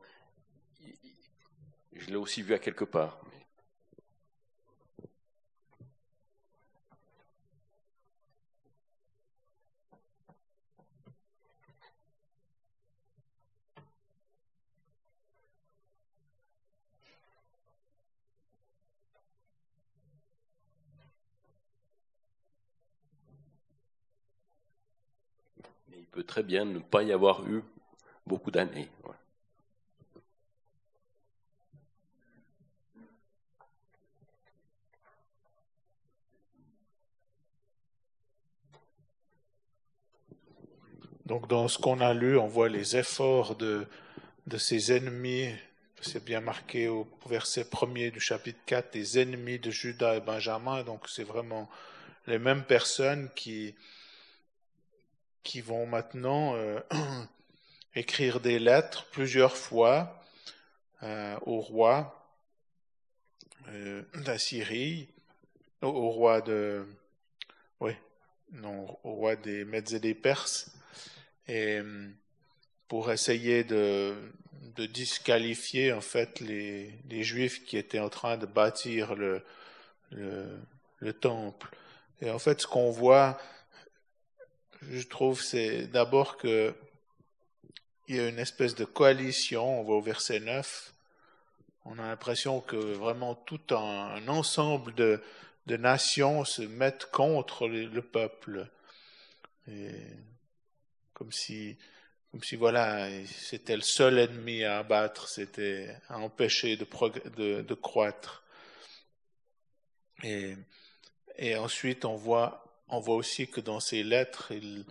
je 1.93 2.07
l'ai 2.07 2.17
aussi 2.17 2.43
vu 2.43 2.55
à 2.55 2.59
quelque 2.59 2.85
part. 2.85 3.21
Peut 26.15 26.23
très 26.23 26.45
bien 26.45 26.65
ne 26.65 26.79
pas 26.79 27.03
y 27.03 27.13
avoir 27.13 27.45
eu 27.49 27.61
beaucoup 28.25 28.53
d'années. 28.53 28.89
Donc 41.27 41.49
dans 41.49 41.67
ce 41.67 41.79
qu'on 41.79 42.01
a 42.01 42.15
lu, 42.15 42.39
on 42.39 42.47
voit 42.47 42.69
les 42.69 42.97
efforts 42.97 43.57
de, 43.57 43.89
de 44.47 44.57
ses 44.57 44.93
ennemis. 44.93 45.49
C'est 46.01 46.25
bien 46.25 46.41
marqué 46.41 46.87
au 46.87 47.09
verset 47.27 47.65
premier 47.65 48.13
du 48.13 48.21
chapitre 48.21 48.61
4, 48.67 48.95
les 48.95 49.19
ennemis 49.19 49.59
de 49.59 49.73
Judas 49.73 50.17
et 50.17 50.21
Benjamin. 50.21 50.85
Donc 50.85 51.09
c'est 51.09 51.25
vraiment 51.25 51.69
les 52.29 52.39
mêmes 52.39 52.63
personnes 52.63 53.31
qui, 53.35 53.75
qui 55.45 55.61
vont 55.61 55.87
maintenant 55.87 56.57
euh, 56.57 56.81
écrire 57.95 58.41
des 58.41 58.59
lettres 58.59 59.07
plusieurs 59.13 59.57
fois 59.57 60.25
euh, 61.03 61.39
au 61.43 61.61
roi 61.61 62.29
euh, 63.69 64.03
d'Assyrie, 64.15 65.09
au, 65.83 66.11
roi 66.11 66.41
de, 66.41 66.87
oui, 67.81 67.93
non, 68.53 68.99
au 69.05 69.13
roi 69.13 69.37
des 69.37 69.65
Mèdes 69.65 69.93
et 69.93 70.01
des 70.01 70.15
Perses, 70.15 70.71
et 71.47 71.81
pour 72.89 73.13
essayer 73.13 73.65
de, 73.65 74.15
de 74.77 74.87
disqualifier 74.87 75.93
en 75.93 76.01
fait 76.01 76.41
les, 76.41 76.91
les, 77.11 77.23
Juifs 77.23 77.65
qui 77.65 77.77
étaient 77.77 77.99
en 77.99 78.09
train 78.09 78.39
de 78.39 78.47
bâtir 78.47 79.15
le, 79.15 79.43
le, 80.11 80.59
le 80.99 81.13
temple. 81.13 81.69
Et 82.23 82.31
en 82.31 82.39
fait, 82.39 82.63
ce 82.63 82.67
qu'on 82.67 82.91
voit, 82.91 83.39
je 84.91 85.07
trouve, 85.07 85.41
c'est 85.43 85.87
d'abord 85.87 86.37
que 86.37 86.75
il 88.09 88.17
y 88.17 88.21
a 88.21 88.29
une 88.29 88.39
espèce 88.39 88.75
de 88.75 88.85
coalition, 88.85 89.81
on 89.81 89.83
voit 89.83 89.97
au 89.97 90.03
verset 90.03 90.41
9, 90.41 90.93
on 91.87 91.99
a 91.99 92.03
l'impression 92.03 92.61
que 92.61 92.77
vraiment 92.77 93.35
tout 93.35 93.75
un, 93.75 94.27
ensemble 94.29 94.95
de, 94.95 95.23
de, 95.67 95.77
nations 95.77 96.45
se 96.45 96.63
mettent 96.63 97.07
contre 97.11 97.67
le, 97.69 98.03
peuple. 98.03 98.69
Comme 101.15 101.33
si, 101.33 101.77
comme 102.31 102.43
si 102.43 102.57
voilà, 102.57 103.09
c'était 103.27 103.77
le 103.77 103.83
seul 103.83 104.19
ennemi 104.19 104.65
à 104.65 104.79
abattre, 104.79 105.29
c'était 105.29 105.97
à 106.09 106.19
empêcher 106.19 106.77
de, 106.77 106.87
de, 107.37 107.63
de 107.63 107.75
croître. 107.75 108.45
Et 110.23 111.57
ensuite, 111.57 112.05
on 112.05 112.17
voit 112.17 112.64
on 112.89 113.01
voit 113.01 113.17
aussi 113.17 113.49
que 113.49 113.61
dans 113.61 113.81
ces 113.81 114.03
lettres, 114.03 114.53
ils, 114.53 114.85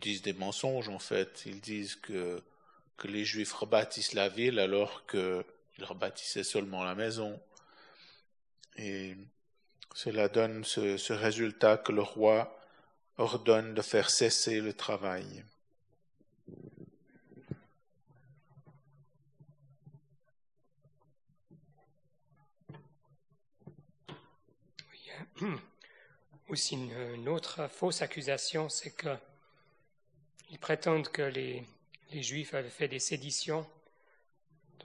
disent 0.00 0.22
des 0.22 0.32
mensonges 0.32 0.88
en 0.88 0.98
fait. 0.98 1.44
Ils 1.46 1.60
disent 1.60 1.96
que, 1.96 2.42
que 2.96 3.08
les 3.08 3.24
Juifs 3.24 3.52
rebâtissent 3.52 4.14
la 4.14 4.28
ville 4.28 4.58
alors 4.58 5.06
qu'ils 5.06 5.44
rebâtissaient 5.80 6.44
seulement 6.44 6.84
la 6.84 6.94
maison. 6.94 7.40
Et 8.76 9.16
cela 9.94 10.28
donne 10.28 10.64
ce, 10.64 10.96
ce 10.96 11.12
résultat 11.12 11.76
que 11.78 11.92
le 11.92 12.02
roi 12.02 12.58
ordonne 13.18 13.74
de 13.74 13.82
faire 13.82 14.10
cesser 14.10 14.60
le 14.60 14.72
travail. 14.72 15.44
Aussi 26.48 26.74
une, 26.74 27.28
autre 27.28 27.68
fausse 27.68 28.02
accusation, 28.02 28.68
c'est 28.68 28.94
qu'ils 28.96 30.58
prétendent 30.58 31.08
que 31.08 31.22
les, 31.22 31.64
Juifs 32.10 32.54
avaient 32.54 32.70
fait 32.70 32.88
des 32.88 32.98
séditions, 32.98 33.68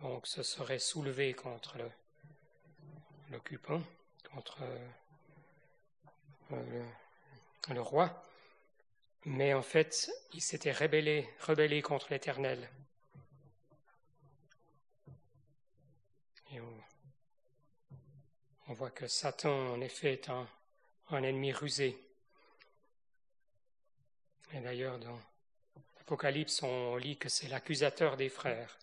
donc 0.01 0.27
se 0.27 0.43
seraient 0.43 0.79
soulevés 0.79 1.34
contre 1.34 1.77
l'occupant, 3.32 3.82
contre 4.32 4.58
euh, 6.51 6.84
le, 7.70 7.82
roi. 7.82 8.22
Mais 9.25 9.53
en 9.53 9.62
fait, 9.62 10.12
il 10.34 10.41
s'était 10.41 10.74
rebellé, 10.74 11.29
rebellé 11.39 11.82
contre 11.82 12.08
l'Éternel. 12.12 12.70
Et 16.51 16.60
on, 18.67 18.74
voit 18.74 18.91
que 18.91 19.08
Satan, 19.08 19.72
en 19.72 19.79
effet, 19.79 20.13
est 20.13 20.29
un, 20.29 20.46
un 21.10 21.24
ennemi 21.24 21.51
rusé. 21.51 21.98
Et 24.53 24.60
d'ailleurs, 24.60 25.00
dans 25.00 25.19
l'Apocalypse, 25.98 26.62
on 26.63 26.95
lit 26.95 27.17
que 27.17 27.29
c'est 27.29 27.48
l'accusateur 27.48 28.17
des 28.17 28.29
frères. 28.29 28.77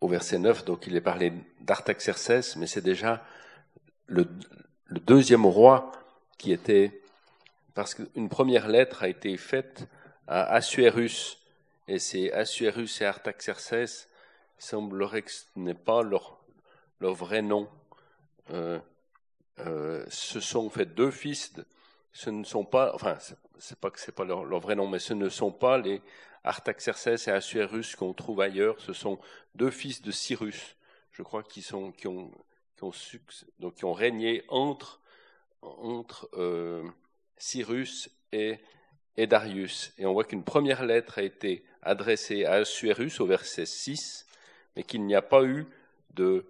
au, 0.00 0.08
verset 0.08 0.38
9, 0.38 0.64
donc 0.64 0.86
il 0.86 0.96
est 0.96 1.00
parlé 1.00 1.32
d'Artaxerces, 1.60 2.56
mais 2.56 2.66
c'est 2.66 2.80
déjà 2.80 3.24
le, 4.06 4.26
deuxième 4.88 5.46
roi 5.46 5.92
qui 6.38 6.52
était, 6.52 7.00
parce 7.80 7.94
qu'une 7.94 8.28
première 8.28 8.68
lettre 8.68 9.04
a 9.04 9.08
été 9.08 9.34
faite 9.38 9.88
à 10.26 10.42
Assuérus, 10.52 11.38
et 11.88 11.98
c'est 11.98 12.30
Assuérus 12.30 13.00
et 13.00 13.06
Artaxerces, 13.06 14.06
il 14.58 14.62
semblerait 14.62 15.22
que 15.22 15.30
ce 15.30 15.46
n'est 15.56 15.72
pas 15.72 16.02
leur, 16.02 16.42
vrai 17.00 17.40
nom. 17.40 17.70
Euh, 18.50 18.78
euh, 19.60 20.04
ce 20.10 20.40
sont 20.40 20.66
en 20.66 20.68
fait 20.68 20.94
deux 20.94 21.10
fils, 21.10 21.54
ce 22.12 22.28
ne 22.28 22.44
sont 22.44 22.66
pas, 22.66 22.94
enfin, 22.94 23.16
c'est 23.58 23.78
pas 23.80 23.90
que 23.90 23.98
c'est 23.98 24.14
pas 24.14 24.24
leur, 24.24 24.44
vrai 24.60 24.74
nom, 24.74 24.86
mais 24.86 24.98
ce 24.98 25.14
ne 25.14 25.30
sont 25.30 25.50
pas 25.50 25.78
les 25.78 26.02
Artaxerces 26.44 27.28
et 27.28 27.30
Assuérus 27.30 27.96
qu'on 27.96 28.12
trouve 28.12 28.42
ailleurs, 28.42 28.78
ce 28.78 28.92
sont 28.92 29.18
deux 29.54 29.70
fils 29.70 30.02
de 30.02 30.10
Cyrus, 30.10 30.76
je 31.12 31.22
crois, 31.22 31.42
qui, 31.42 31.62
sont, 31.62 31.92
qui, 31.92 32.08
ont, 32.08 32.30
qui, 32.76 32.84
ont, 32.84 32.92
donc, 33.58 33.76
qui 33.76 33.86
ont 33.86 33.94
régné 33.94 34.44
entre, 34.48 35.00
entre 35.62 36.28
euh, 36.34 36.86
Cyrus 37.40 38.10
et, 38.32 38.58
Darius. 39.16 39.92
Et 39.98 40.06
on 40.06 40.12
voit 40.12 40.24
qu'une 40.24 40.44
première 40.44 40.84
lettre 40.84 41.18
a 41.18 41.22
été 41.22 41.64
adressée 41.82 42.44
à 42.44 42.54
Assuérus 42.54 43.20
au 43.20 43.26
verset 43.26 43.66
6, 43.66 44.26
mais 44.76 44.84
qu'il 44.84 45.04
n'y 45.04 45.14
a 45.14 45.22
pas 45.22 45.44
eu 45.44 45.66
de, 46.14 46.46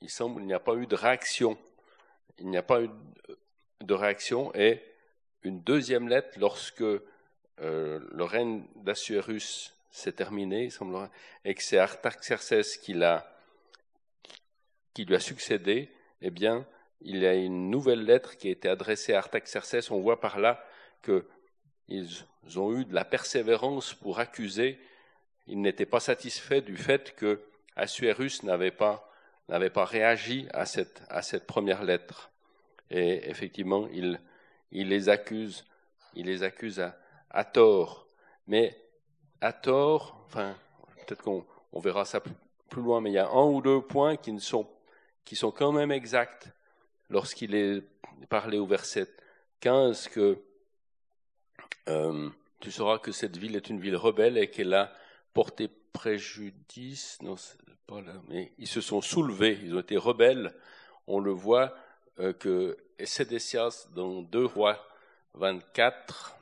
il 0.00 0.10
semble, 0.10 0.42
réaction. 0.92 1.56
Il 2.38 2.48
n'y 2.48 2.56
a 2.56 2.62
pas 2.62 2.82
eu 2.82 2.90
de 3.80 3.94
réaction 3.94 4.54
et 4.54 4.82
une 5.42 5.60
deuxième 5.62 6.08
lettre 6.08 6.38
lorsque 6.38 6.82
euh, 6.82 7.00
le 7.60 8.24
règne 8.24 8.64
d'Assuérus 8.76 9.74
s'est 9.90 10.12
terminé, 10.12 10.64
il 10.64 10.72
semblerait, 10.72 11.10
et 11.44 11.54
que 11.54 11.62
c'est 11.62 11.78
Artaxerces 11.78 12.76
qui, 12.78 12.94
qui 14.92 15.04
lui 15.04 15.14
a 15.14 15.20
succédé, 15.20 15.90
eh 16.20 16.30
bien, 16.30 16.66
il 17.04 17.18
y 17.18 17.26
a 17.26 17.34
une 17.34 17.70
nouvelle 17.70 18.04
lettre 18.04 18.36
qui 18.36 18.48
a 18.48 18.50
été 18.50 18.68
adressée 18.68 19.12
à 19.12 19.18
Artaxerces. 19.18 19.90
On 19.90 20.00
voit 20.00 20.20
par 20.20 20.40
là 20.40 20.64
qu'ils 21.02 21.24
ont 22.56 22.72
eu 22.74 22.86
de 22.86 22.94
la 22.94 23.04
persévérance 23.04 23.92
pour 23.92 24.20
accuser. 24.20 24.80
Ils 25.46 25.60
n'étaient 25.60 25.86
pas 25.86 26.00
satisfaits 26.00 26.62
du 26.62 26.78
fait 26.78 27.14
que 27.14 27.42
Assuérus 27.76 28.42
n'avait 28.42 28.70
pas, 28.70 29.10
réagi 29.48 30.48
à 30.54 30.64
cette, 30.64 31.02
à 31.10 31.20
cette 31.20 31.46
première 31.46 31.84
lettre. 31.84 32.30
Et 32.90 33.28
effectivement, 33.28 33.86
il, 33.92 34.18
les 34.72 35.08
accuse, 35.10 35.66
les 36.14 36.42
à, 37.30 37.44
tort. 37.44 38.06
Mais 38.46 38.78
à 39.42 39.52
tort, 39.52 40.26
peut-être 40.32 41.22
qu'on 41.22 41.44
on 41.72 41.80
verra 41.80 42.06
ça 42.06 42.20
plus, 42.20 42.82
loin, 42.82 43.02
mais 43.02 43.10
il 43.10 43.14
y 43.14 43.18
a 43.18 43.28
un 43.28 43.44
ou 43.44 43.60
deux 43.60 43.82
points 43.82 44.16
qui, 44.16 44.34
qui 45.24 45.36
sont 45.36 45.50
quand 45.50 45.70
même 45.70 45.92
exacts 45.92 46.48
lorsqu'il 47.10 47.54
est 47.54 47.82
parlé 48.28 48.58
au 48.58 48.66
verset 48.66 49.08
15 49.60 50.08
que 50.08 50.38
euh, 51.88 52.30
tu 52.60 52.70
sauras 52.70 52.98
que 52.98 53.12
cette 53.12 53.36
ville 53.36 53.56
est 53.56 53.68
une 53.68 53.80
ville 53.80 53.96
rebelle 53.96 54.38
et 54.38 54.50
qu'elle 54.50 54.74
a 54.74 54.92
porté 55.32 55.68
préjudice. 55.92 57.18
Non, 57.22 57.36
pas 57.86 58.00
là, 58.00 58.14
mais 58.28 58.52
ils 58.58 58.68
se 58.68 58.80
sont 58.80 59.00
soulevés, 59.00 59.58
ils 59.62 59.74
ont 59.74 59.80
été 59.80 59.96
rebelles. 59.96 60.54
On 61.06 61.20
le 61.20 61.32
voit 61.32 61.74
euh, 62.18 62.32
que 62.32 62.76
Sédécias, 63.04 63.88
dans 63.94 64.22
2 64.22 64.44
rois 64.44 64.86
24, 65.34 66.34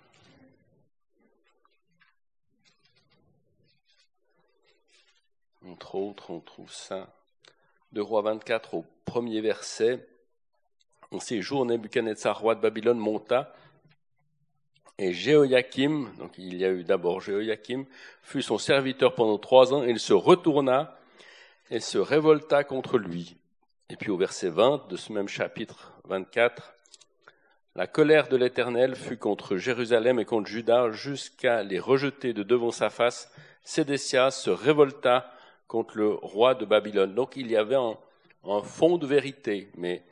Entre 5.66 5.94
autres, 5.94 6.31
on 6.31 6.40
trouve 6.40 6.72
ça. 6.72 7.14
De 7.92 8.01
Roi 8.01 8.22
24 8.22 8.75
au 8.75 8.87
premier 9.05 9.40
verset. 9.40 10.07
En 11.12 11.20
ces 11.20 11.42
jours, 11.42 11.64
Nebuchadnezzar, 11.66 12.38
roi 12.38 12.55
de 12.55 12.61
Babylone, 12.61 12.98
monta, 12.98 13.55
et 14.98 15.12
Jéhoiakim, 15.12 16.11
donc 16.18 16.33
il 16.38 16.57
y 16.57 16.64
a 16.64 16.70
eu 16.70 16.85
d'abord 16.85 17.20
Jéhoiakim, 17.20 17.85
fut 18.22 18.42
son 18.42 18.59
serviteur 18.59 19.14
pendant 19.14 19.38
trois 19.38 19.72
ans, 19.72 19.85
et 19.85 19.90
il 19.90 20.01
se 20.01 20.12
retourna 20.12 20.98
et 21.70 21.81
se 21.81 21.98
révolta 21.98 22.64
contre 22.64 22.98
lui. 22.98 23.37
Et 23.88 23.96
puis 23.96 24.11
au 24.11 24.16
verset 24.16 24.48
20 24.48 24.88
de 24.88 24.96
ce 24.96 25.12
même 25.12 25.29
chapitre 25.29 25.92
24, 26.05 26.75
la 27.75 27.87
colère 27.87 28.29
de 28.29 28.37
l'Éternel 28.37 28.94
fut 28.94 29.16
contre 29.16 29.57
Jérusalem 29.57 30.18
et 30.18 30.27
contre 30.27 30.48
Juda 30.48 30.90
jusqu'à 30.90 31.62
les 31.62 31.79
rejeter 31.79 32.35
de 32.35 32.42
devant 32.42 32.70
sa 32.70 32.90
face. 32.90 33.33
Sédécias 33.64 34.31
se 34.31 34.51
révolta 34.51 35.33
contre 35.68 35.96
le 35.96 36.11
roi 36.11 36.55
de 36.55 36.66
Babylone. 36.66 37.14
Donc 37.14 37.35
il 37.37 37.51
y 37.51 37.57
avait 37.57 37.77
un, 37.77 37.96
fond 38.62 38.98
de 38.98 39.07
vérité, 39.07 39.70
mais 39.79 40.03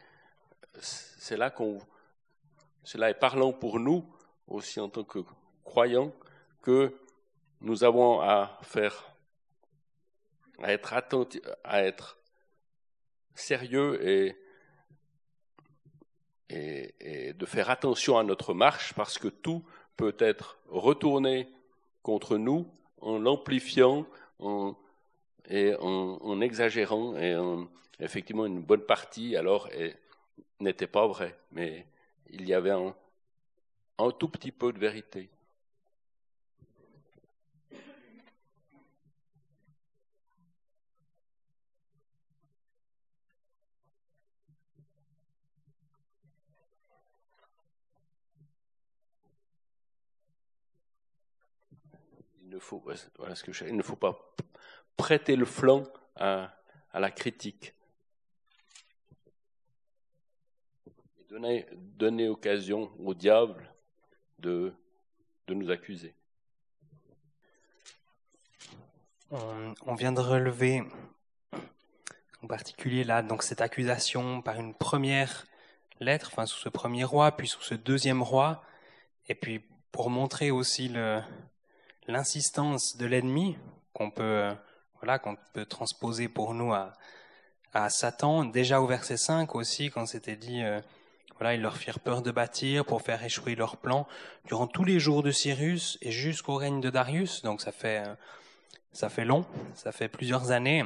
c'est 0.79 1.37
là 1.37 1.51
qu'on, 1.51 1.79
cela 2.83 3.11
est 3.11 3.19
parlant 3.19 3.53
pour 3.53 3.81
nous 3.81 4.05
aussi 4.47 4.81
en 4.81 4.89
tant 4.89 5.05
que 5.05 5.21
croyants 5.65 6.13
que 6.63 6.95
nous 7.61 7.85
avons 7.85 8.21
à 8.21 8.59
faire, 8.63 9.15
à 10.63 10.73
être 10.73 10.95
à 11.65 11.83
être 11.83 12.19
sérieux 13.35 14.07
et, 14.07 14.37
et, 16.49 17.33
de 17.33 17.47
faire 17.47 17.71
attention 17.71 18.19
à 18.19 18.25
notre 18.25 18.55
marche 18.55 18.93
parce 18.95 19.19
que 19.19 19.29
tout 19.29 19.65
peut 19.97 20.17
être 20.19 20.59
retourné 20.69 21.49
contre 22.03 22.37
nous 22.37 22.67
en 23.01 23.19
l'amplifiant, 23.19 24.07
en 24.39 24.77
et 25.51 25.75
en, 25.81 26.41
exagérant, 26.41 27.17
et 27.17 27.37
effectivement 27.99 28.47
une 28.47 28.63
bonne 28.63 28.83
partie 28.83 29.37
alors 29.37 29.69
n'était 30.61 30.87
pas 30.87 31.07
vrai, 31.07 31.39
mais 31.53 31.87
il 32.31 32.47
y 32.47 32.55
avait 32.55 32.71
un, 32.71 32.95
tout 34.19 34.29
petit 34.29 34.53
peu 34.53 34.73
de 34.73 34.79
vérité. 34.79 35.31
Il 52.43 52.49
ne 52.49 52.59
faut, 52.59 52.83
voilà 53.19 53.35
ce 53.35 53.45
que 53.45 53.53
je, 53.53 53.65
il 53.65 53.77
ne 53.77 53.83
faut 53.83 53.97
pas 53.97 54.35
prêter 55.01 55.35
le 55.35 55.47
flanc 55.47 55.85
à, 56.17 56.53
la 56.93 57.11
critique. 57.11 57.75
Et 61.19 61.20
donner, 61.31 62.29
occasion 62.29 62.91
au 62.99 63.15
diable 63.15 63.73
de, 64.39 64.73
de 65.47 65.55
nous 65.55 65.71
accuser. 65.71 66.15
On, 69.31 69.95
vient 69.95 70.11
de 70.11 70.21
relever 70.21 70.83
en 72.43 72.49
particulier 72.49 73.05
là 73.05 73.23
donc 73.23 73.45
cette 73.45 73.61
accusation 73.61 74.43
par 74.43 74.59
une 74.59 74.75
première 74.75 75.47
lettre, 76.01 76.31
enfin 76.33 76.47
sous 76.47 76.59
ce 76.59 76.69
premier 76.69 77.05
roi, 77.05 77.37
puis 77.37 77.47
sous 77.47 77.63
ce 77.63 77.75
deuxième 77.75 78.23
roi, 78.23 78.65
et 79.29 79.37
puis 79.37 79.63
pour 79.93 80.11
montrer 80.11 80.51
aussi 80.51 80.93
l'insistance 82.09 82.97
de 82.97 83.07
l'ennemi 83.07 83.57
qu'on 83.93 84.11
peut 84.11 84.51
voilà, 85.01 85.19
qu'on 85.19 85.37
peut 85.53 85.65
transposer 85.65 86.29
pour 86.29 86.53
nous 86.53 86.73
à, 86.73 86.93
à 87.73 87.89
Satan. 87.89 88.45
Déjà 88.45 88.81
au 88.81 88.87
verset 88.87 89.17
5 89.17 89.55
aussi, 89.55 89.91
quand 89.91 90.07
c'était 90.07 90.37
dit, 90.37 90.63
euh, 90.63 90.81
voilà, 91.41 91.55
ils 91.55 91.63
leur 91.63 91.79
firent 91.79 92.01
peur 92.01 92.21
de 92.21 92.31
bâtir 92.31 92.85
pour 92.85 93.01
faire 93.01 93.25
échouer 93.25 93.55
leur 93.55 93.79
plan 93.79 94.07
durant 94.45 94.67
tous 94.67 94.85
les 94.85 95.01
jours 95.01 95.23
de 95.23 95.31
Cyrus 95.31 95.97
et 96.03 96.11
jusqu'au 96.11 96.57
règne 96.57 96.83
de 96.83 96.91
Darius. 96.91 97.41
Donc 97.41 97.63
ça 97.63 97.73
fait, 97.73 98.07
euh, 98.07 98.15
ça 98.93 99.09
fait 99.09 99.25
long, 99.25 99.47
ça 99.75 99.91
fait 99.91 100.09
plusieurs 100.09 100.51
années. 100.51 100.85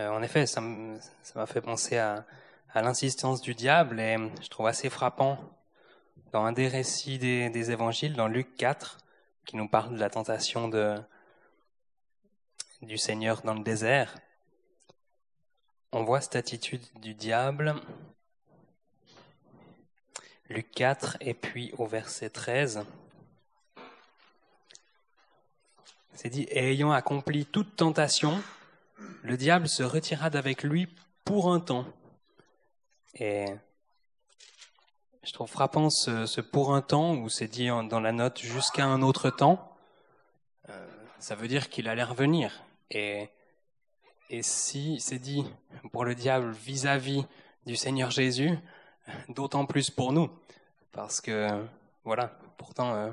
Euh, 0.00 0.08
en 0.08 0.20
effet, 0.20 0.46
ça 0.46 0.60
m'a 0.60 1.46
fait 1.46 1.60
penser 1.60 1.96
à, 1.96 2.26
l'insistance 2.74 3.40
du 3.40 3.54
diable 3.54 4.00
et 4.00 4.16
je 4.42 4.48
trouve 4.48 4.66
assez 4.66 4.90
frappant 4.90 5.38
dans 6.32 6.44
un 6.44 6.50
des 6.50 6.66
récits 6.66 7.18
des, 7.18 7.48
des 7.48 7.70
évangiles, 7.70 8.14
dans 8.14 8.26
Luc 8.26 8.56
4, 8.56 8.98
qui 9.46 9.56
nous 9.56 9.68
parle 9.68 9.94
de 9.94 10.00
la 10.00 10.10
tentation 10.10 10.66
de, 10.66 10.96
du 12.82 12.98
Seigneur 12.98 13.42
dans 13.42 13.54
le 13.54 13.62
désert, 13.62 14.16
on 15.92 16.02
voit 16.02 16.20
cette 16.20 16.34
attitude 16.34 16.82
du 16.96 17.14
diable. 17.14 17.76
Luc 20.50 20.70
4 20.72 21.16
et 21.20 21.34
puis 21.34 21.72
au 21.78 21.86
verset 21.86 22.28
13. 22.28 22.84
C'est 26.12 26.28
dit, 26.28 26.42
et 26.50 26.70
ayant 26.70 26.92
accompli 26.92 27.46
toute 27.46 27.76
tentation, 27.76 28.40
le 29.22 29.36
diable 29.36 29.68
se 29.68 29.82
retira 29.82 30.30
d'avec 30.30 30.62
lui 30.62 30.88
pour 31.24 31.52
un 31.52 31.60
temps. 31.60 31.86
Et 33.14 33.46
je 35.22 35.32
trouve 35.32 35.48
frappant 35.48 35.88
ce, 35.88 36.40
pour 36.40 36.74
un 36.74 36.82
temps 36.82 37.14
où 37.14 37.28
c'est 37.28 37.48
dit 37.48 37.68
dans 37.68 38.00
la 38.00 38.12
note 38.12 38.38
jusqu'à 38.40 38.84
un 38.84 39.00
autre 39.00 39.30
temps. 39.30 39.76
Euh, 40.68 40.86
ça 41.18 41.34
veut 41.34 41.48
dire 41.48 41.70
qu'il 41.70 41.88
allait 41.88 42.04
revenir. 42.04 42.62
Et, 42.90 43.30
et 44.28 44.42
si 44.42 45.00
c'est 45.00 45.18
dit 45.18 45.46
pour 45.90 46.04
le 46.04 46.14
diable 46.14 46.50
vis-à-vis 46.50 47.24
du 47.66 47.76
Seigneur 47.76 48.10
Jésus, 48.10 48.58
d'autant 49.28 49.66
plus 49.66 49.90
pour 49.90 50.12
nous. 50.12 50.30
Parce 50.92 51.20
que, 51.20 51.66
voilà, 52.04 52.38
pourtant, 52.56 52.94
euh, 52.94 53.10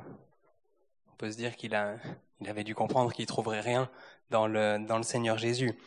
on 1.12 1.16
peut 1.16 1.32
se 1.32 1.38
dire 1.38 1.56
qu'il 1.56 1.76
a, 1.76 1.96
il 2.40 2.50
avait 2.50 2.64
dû 2.64 2.76
comprendre 2.76 3.12
qu'il 3.14 3.26
trouverait 3.26 3.62
rien 3.62 3.90
dans 4.30 4.48
le, 4.48 4.78
dans 4.80 4.98
le 4.98 5.04
Seigneur 5.04 5.38
Jésus. 5.38 5.78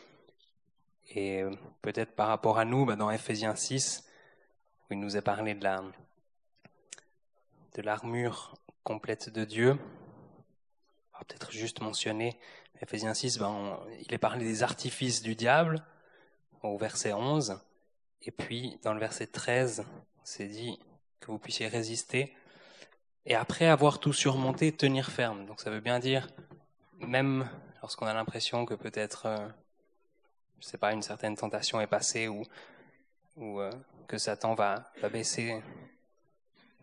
Et 1.10 1.42
euh, 1.42 1.50
peut-être 1.82 2.14
par 2.14 2.28
rapport 2.28 2.58
à 2.58 2.64
nous, 2.64 2.84
bah, 2.84 2.96
dans 2.96 3.10
Ephésiens 3.10 3.54
6, 3.54 4.04
où 4.82 4.94
il 4.94 5.00
nous 5.00 5.16
est 5.16 5.22
parlé 5.22 5.54
de 5.54 5.62
la, 5.62 5.82
de 7.74 7.82
l'armure 7.82 8.54
complète 8.82 9.30
de 9.30 9.44
Dieu, 9.44 9.78
on 11.14 11.18
va 11.18 11.24
peut-être 11.24 11.52
juste 11.52 11.80
mentionner 11.80 12.38
Ephésiens 12.80 13.14
6, 13.14 13.38
ben, 13.38 13.78
il 14.00 14.12
est 14.12 14.18
parlé 14.18 14.44
des 14.44 14.62
artifices 14.62 15.22
du 15.22 15.34
diable 15.34 15.84
au 16.62 16.76
verset 16.76 17.12
11, 17.12 17.60
et 18.22 18.30
puis 18.30 18.78
dans 18.82 18.94
le 18.94 19.00
verset 19.00 19.26
13, 19.26 19.84
c'est 20.22 20.46
dit 20.46 20.78
que 21.20 21.30
vous 21.30 21.38
puissiez 21.38 21.68
résister, 21.68 22.34
et 23.26 23.34
après 23.34 23.66
avoir 23.66 23.98
tout 23.98 24.12
surmonté, 24.12 24.72
tenir 24.72 25.10
ferme. 25.10 25.46
Donc 25.46 25.60
ça 25.60 25.70
veut 25.70 25.80
bien 25.80 25.98
dire, 25.98 26.28
même 26.98 27.48
lorsqu'on 27.80 28.06
a 28.06 28.14
l'impression 28.14 28.66
que 28.66 28.74
peut-être, 28.74 29.26
euh, 29.26 29.48
je 30.60 30.66
sais 30.66 30.78
pas, 30.78 30.92
une 30.92 31.02
certaine 31.02 31.36
tentation 31.36 31.80
est 31.80 31.86
passée 31.86 32.28
ou, 32.28 32.44
euh, 33.38 33.70
que 34.06 34.18
Satan 34.18 34.54
va 34.54 34.84
baisser, 35.10 35.62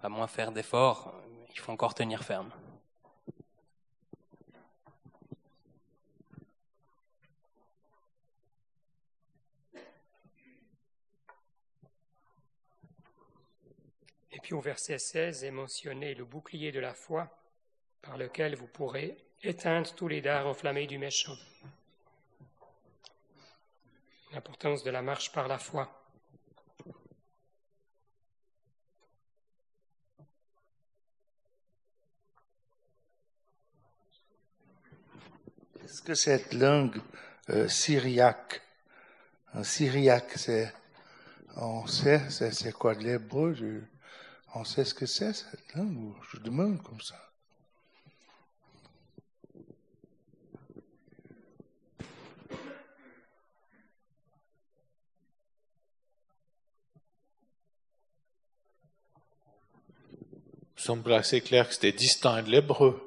va 0.02 0.10
moins 0.10 0.28
faire 0.28 0.52
d'efforts, 0.52 1.14
il 1.54 1.60
faut 1.60 1.72
encore 1.72 1.94
tenir 1.94 2.24
ferme. 2.24 2.52
Et 14.32 14.40
au 14.54 14.62
verset 14.62 15.00
16 15.00 15.44
est 15.44 15.52
mentionné 15.52 16.14
le 16.14 16.26
bouclier 16.26 16.72
de 16.72 16.80
la 16.80 16.94
foi 16.94 17.30
par 18.02 18.18
lequel 18.18 18.56
vous 18.56 18.68
pourrez 18.68 19.18
éteindre 19.44 19.94
tous 19.94 20.08
les 20.08 20.22
dards 20.22 20.48
enflammés 20.48 20.88
du 20.88 20.98
méchant. 20.98 21.36
L'importance 24.34 24.84
de 24.84 24.92
la 24.92 25.02
marche 25.02 25.32
par 25.32 25.48
la 25.48 25.58
foi. 25.58 25.98
Est-ce 35.84 36.02
que 36.02 36.14
cette 36.14 36.54
langue 36.54 37.02
euh, 37.50 37.68
syriaque, 37.68 38.62
un 39.54 39.64
syriaque, 39.64 40.32
c'est, 40.36 40.74
on 41.58 41.86
sait, 41.86 42.30
c'est, 42.30 42.72
quoi 42.72 42.96
de 42.96 43.04
l'hébreu? 43.04 43.84
On 44.54 44.66
sait 44.66 44.84
ce 44.84 44.94
que 44.94 45.06
c'est, 45.06 45.34
cette 45.34 45.74
langue? 45.76 46.14
Je 46.30 46.38
demande 46.40 46.84
comme 46.84 47.00
ça. 47.00 47.16
Il 60.78 60.84
semble 60.84 61.14
assez 61.14 61.40
clair 61.42 61.68
que 61.68 61.74
c'était 61.74 61.94
distinct 61.94 62.44
de 62.44 62.50
l'hébreu. 62.50 63.02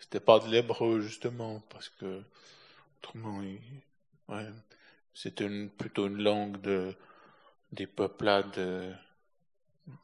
C'était 0.00 0.18
pas 0.18 0.40
de 0.40 0.48
l'hébreu, 0.48 1.00
justement, 1.00 1.62
parce 1.68 1.90
que, 1.90 2.22
autrement, 2.98 3.40
c'était 5.14 5.48
plutôt 5.78 6.08
une 6.08 6.22
langue 6.22 6.60
de, 6.60 6.96
des 7.70 7.86
peuplades 7.86 8.96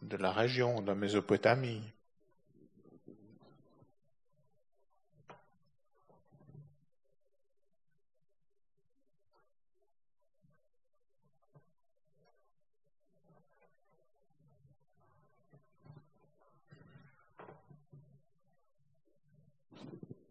de, 0.02 0.16
la 0.16 0.32
région, 0.32 0.80
de 0.80 0.86
la 0.88 0.94
Mésopotamie. 0.94 1.82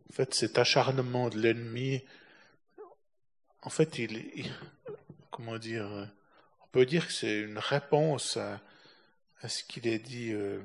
En 0.10 0.14
fait, 0.14 0.34
cet 0.34 0.58
acharnement 0.58 1.30
de 1.30 1.38
l'ennemi, 1.38 2.02
en 3.62 3.70
fait, 3.70 4.00
il, 4.00 4.50
comment 5.30 5.58
dire, 5.58 5.86
on 6.64 6.68
peut 6.68 6.86
dire 6.86 7.08
que 7.08 7.12
c'est 7.12 7.42
une 7.42 7.58
réponse 7.58 8.38
à, 8.38 8.62
ce 9.48 9.64
qu'il 9.64 9.88
est 9.88 10.00
dit 10.00 10.32
euh, 10.32 10.62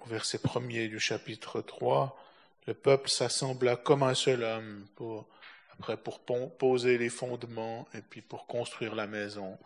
au 0.00 0.06
verset 0.06 0.38
premier 0.38 0.88
du 0.88 0.98
chapitre 0.98 1.60
3, 1.60 2.18
le 2.66 2.74
peuple 2.74 3.08
s'assembla 3.08 3.76
comme 3.76 4.02
un 4.02 4.14
seul 4.14 4.42
homme 4.42 4.86
pour, 4.94 5.28
après 5.72 5.96
pour 5.96 6.20
poser 6.56 6.98
les 6.98 7.08
fondements 7.08 7.88
et 7.94 8.02
puis 8.02 8.22
pour 8.22 8.46
construire 8.46 8.94
la 8.94 9.06
maison. 9.06 9.58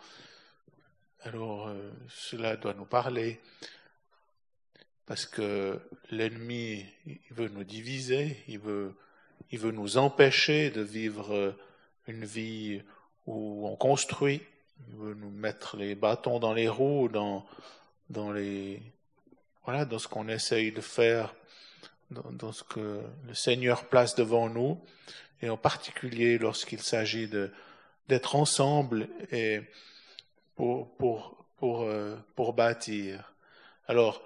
Alors 1.21 1.69
euh, 1.69 1.91
cela 2.09 2.57
doit 2.57 2.75
nous 2.75 2.85
parler 2.85 3.41
parce 5.07 5.27
que 5.27 5.81
l'ennemi 6.11 6.87
veut 7.31 7.49
nous 7.49 7.65
diviser, 7.65 8.43
il 8.49 8.59
veut, 8.59 8.95
il 9.51 9.59
veut 9.59 9.73
nous 9.73 9.99
empêcher 9.99 10.71
de 10.71 10.81
vivre 10.81 11.57
une 12.07 12.25
vie 12.25 12.83
où 13.27 13.69
on 13.69 13.77
construit, 13.77 14.43
il 14.89 14.97
veut 14.97 15.15
nous 15.15 15.31
mettre 15.31 15.77
les 15.77 15.95
bâtons 15.95 16.39
dans 16.39 16.53
les 16.53 16.69
roues, 16.69 17.09
dans, 17.09 17.47
dans 18.11 18.33
les, 18.33 18.83
voilà, 19.65 19.85
dans 19.85 19.99
ce 19.99 20.09
qu'on 20.09 20.29
essaye 20.29 20.73
de 20.73 20.81
faire, 20.81 21.35
dans, 22.11 22.53
ce 22.53 22.63
que 22.65 23.03
le 23.27 23.35
Seigneur 23.35 23.89
place 23.89 24.15
devant 24.15 24.49
nous, 24.49 24.81
et 25.41 25.49
en 25.49 25.57
particulier 25.57 26.39
lorsqu'il 26.39 26.81
s'agit 26.81 27.29
d'être 28.09 28.37
ensemble 28.37 29.09
et 29.31 29.63
pour, 30.55 30.95
pour, 30.97 31.47
pour, 31.57 31.83
euh, 31.83 32.17
pour 32.37 32.53
bâtir. 32.53 33.33
Alors, 33.87 34.23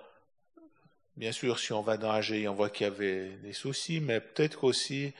bien 1.17 1.33
sûr, 1.33 1.59
si 1.59 1.73
on 1.73 1.83
va 1.83 1.97
dans 1.97 2.11
AG, 2.11 2.47
on 2.49 2.55
voit 2.55 2.71
qu'il 2.71 2.87
y 2.87 2.91
avait 2.91 3.31
des 3.37 3.53
soucis, 3.53 4.01
mais 4.01 4.21
peut-être 4.21 4.59
qu'aussi, 4.59 5.15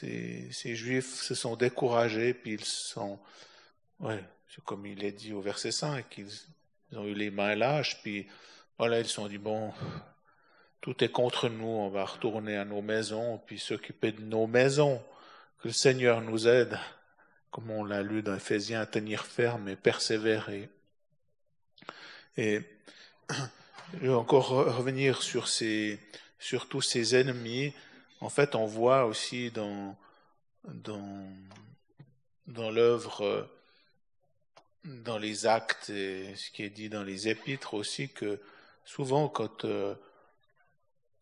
ces, 0.00 0.74
juifs 0.74 1.22
se 1.22 1.34
sont 1.34 1.56
découragés, 1.56 2.34
puis 2.34 2.54
ils 2.54 2.64
sont, 2.64 3.18
ouais, 4.00 4.22
comme 4.64 4.86
il 4.86 5.04
est 5.04 5.12
dit 5.12 5.32
au 5.32 5.40
verset 5.40 5.72
5, 5.72 6.06
ils, 6.18 6.98
ont 6.98 7.04
eu 7.04 7.14
les 7.14 7.30
mains 7.30 7.54
lâches, 7.54 8.00
puis 8.02 8.26
voilà, 8.78 8.98
ils 8.98 9.06
se 9.06 9.14
sont 9.14 9.28
dit, 9.28 9.38
bon, 9.38 9.72
tout 10.80 11.04
est 11.04 11.10
contre 11.10 11.48
nous, 11.48 11.66
on 11.66 11.88
va 11.88 12.04
retourner 12.04 12.56
à 12.56 12.64
nos 12.64 12.82
maisons, 12.82 13.38
puis 13.46 13.58
s'occuper 13.58 14.12
de 14.12 14.22
nos 14.22 14.46
maisons, 14.46 15.02
que 15.60 15.68
le 15.68 15.74
Seigneur 15.74 16.20
nous 16.22 16.48
aide, 16.48 16.78
comme 17.50 17.70
on 17.70 17.84
l'a 17.84 18.02
lu 18.02 18.22
dans 18.22 18.34
Ephésiens, 18.34 18.80
à 18.80 18.86
tenir 18.86 19.24
ferme 19.24 19.68
et 19.68 19.76
persévérer. 19.76 20.70
Et 22.36 22.60
je 23.94 24.06
vais 24.06 24.08
encore 24.08 24.48
revenir 24.48 25.22
sur, 25.22 25.48
ces, 25.48 26.00
sur 26.38 26.68
tous 26.68 26.80
ces 26.80 27.14
ennemis 27.14 27.74
en 28.20 28.28
fait, 28.28 28.54
on 28.54 28.66
voit 28.66 29.06
aussi 29.06 29.50
dans, 29.50 29.96
dans, 30.64 31.26
dans 32.46 32.70
l'œuvre, 32.70 33.48
dans 34.84 35.18
les 35.18 35.46
actes 35.46 35.90
et 35.90 36.34
ce 36.36 36.50
qui 36.50 36.62
est 36.62 36.70
dit 36.70 36.88
dans 36.88 37.02
les 37.02 37.28
épîtres 37.28 37.74
aussi, 37.74 38.08
que 38.10 38.40
souvent 38.84 39.28
quand, 39.28 39.64
euh, 39.64 39.94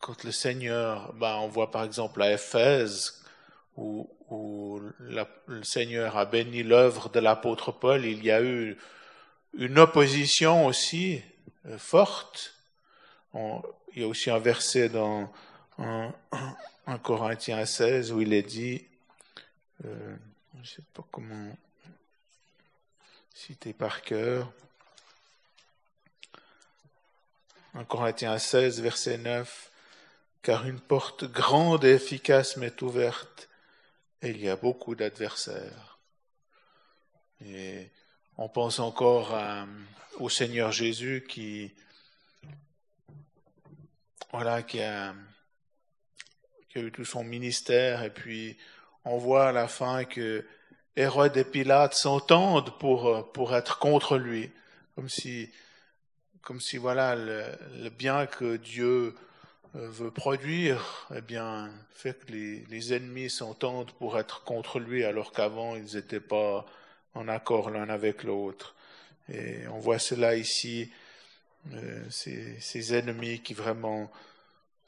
quand 0.00 0.24
le 0.24 0.32
Seigneur, 0.32 1.12
ben, 1.14 1.36
on 1.36 1.48
voit 1.48 1.70
par 1.70 1.84
exemple 1.84 2.22
à 2.22 2.32
Éphèse, 2.32 3.22
où, 3.76 4.10
le 4.98 5.62
Seigneur 5.62 6.16
a 6.16 6.26
béni 6.26 6.62
l'œuvre 6.62 7.08
de 7.08 7.20
l'apôtre 7.20 7.72
Paul, 7.72 8.04
il 8.04 8.24
y 8.24 8.30
a 8.30 8.42
eu 8.42 8.76
une 9.56 9.78
opposition 9.78 10.66
aussi 10.66 11.22
euh, 11.66 11.78
forte. 11.78 12.54
Il 13.34 14.02
y 14.02 14.02
a 14.02 14.06
aussi 14.06 14.30
un 14.30 14.38
verset 14.38 14.88
dans 14.88 15.32
1, 16.88 16.96
Corinthiens 16.96 17.66
16 17.66 18.12
où 18.12 18.22
il 18.22 18.32
est 18.32 18.42
dit, 18.42 18.82
euh, 19.84 20.16
je 20.54 20.60
ne 20.60 20.64
sais 20.64 20.82
pas 20.94 21.04
comment 21.10 21.54
citer 23.34 23.74
par 23.74 24.00
cœur, 24.00 24.50
1 27.74 27.84
Corinthiens 27.84 28.38
16, 28.38 28.80
verset 28.80 29.18
9, 29.18 29.70
car 30.40 30.66
une 30.66 30.80
porte 30.80 31.24
grande 31.24 31.84
et 31.84 31.92
efficace 31.92 32.56
m'est 32.56 32.80
ouverte, 32.80 33.50
et 34.22 34.30
il 34.30 34.40
y 34.40 34.48
a 34.48 34.56
beaucoup 34.56 34.94
d'adversaires. 34.94 35.98
Et 37.44 37.90
on 38.38 38.48
pense 38.48 38.78
encore 38.78 39.38
au 40.14 40.30
Seigneur 40.30 40.72
Jésus 40.72 41.26
qui, 41.28 41.70
voilà, 44.32 44.62
qui 44.62 44.80
a, 44.80 45.14
qui 46.68 46.78
a 46.78 46.82
eu 46.82 46.92
tout 46.92 47.04
son 47.04 47.24
ministère, 47.24 48.02
et 48.02 48.10
puis 48.10 48.56
on 49.04 49.18
voit 49.18 49.48
à 49.48 49.52
la 49.52 49.68
fin 49.68 50.04
que 50.04 50.44
Hérode 50.96 51.36
et 51.36 51.44
Pilate 51.44 51.94
s'entendent 51.94 52.76
pour, 52.78 53.32
pour 53.32 53.54
être 53.54 53.78
contre 53.78 54.18
lui, 54.18 54.50
comme 54.94 55.08
si, 55.08 55.50
comme 56.42 56.60
si 56.60 56.76
voilà, 56.76 57.14
le, 57.14 57.44
le 57.82 57.90
bien 57.90 58.26
que 58.26 58.56
Dieu 58.56 59.14
euh, 59.76 59.88
veut 59.90 60.10
produire, 60.10 61.06
eh 61.14 61.20
bien, 61.20 61.70
fait 61.90 62.24
que 62.24 62.32
les, 62.32 62.64
les 62.70 62.94
ennemis 62.94 63.28
s'entendent 63.28 63.92
pour 63.92 64.18
être 64.18 64.42
contre 64.44 64.78
lui, 64.78 65.04
alors 65.04 65.30
qu'avant, 65.32 65.76
ils 65.76 65.94
n'étaient 65.94 66.20
pas 66.20 66.64
en 67.14 67.28
accord 67.28 67.70
l'un 67.70 67.90
avec 67.90 68.22
l'autre. 68.22 68.74
Et 69.30 69.68
on 69.68 69.78
voit 69.78 69.98
cela 69.98 70.36
ici, 70.36 70.90
euh, 71.74 72.02
ces, 72.08 72.58
ces, 72.60 72.94
ennemis 72.94 73.40
qui 73.40 73.52
vraiment 73.52 74.10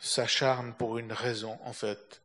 s'acharnent 0.01 0.73
pour 0.75 0.99
une 0.99 1.13
raison. 1.13 1.59
En 1.65 1.73
fait, 1.73 2.21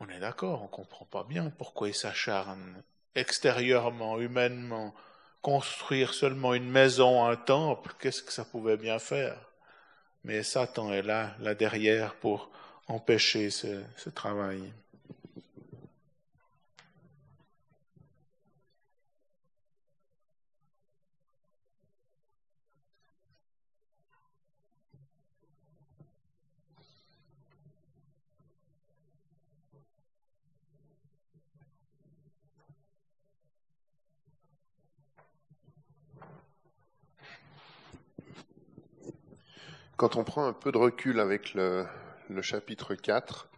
on 0.00 0.08
est 0.08 0.18
d'accord, 0.18 0.62
on 0.62 0.66
comprend 0.66 1.04
pas 1.04 1.24
bien 1.24 1.50
pourquoi 1.50 1.88
ils 1.88 1.94
s'acharnent 1.94 2.82
extérieurement, 3.14 4.18
humainement. 4.18 4.94
Construire 5.42 6.14
seulement 6.14 6.54
une 6.54 6.68
maison, 6.68 7.24
un 7.24 7.36
temple, 7.36 7.92
qu'est-ce 8.00 8.22
que 8.22 8.32
ça 8.32 8.44
pouvait 8.44 8.76
bien 8.76 8.98
faire? 8.98 9.38
Mais 10.24 10.42
Satan 10.42 10.92
est 10.92 11.02
là, 11.02 11.34
là 11.38 11.54
derrière, 11.54 12.14
pour 12.16 12.50
empêcher 12.88 13.50
ce, 13.50 13.82
ce 13.96 14.10
travail. 14.10 14.72
Quand 39.98 40.14
on 40.14 40.22
prend 40.22 40.46
un 40.46 40.52
peu 40.52 40.70
de 40.70 40.78
recul 40.78 41.18
avec 41.18 41.54
le, 41.54 41.84
chapitre 42.40 42.94
4, 42.94 43.48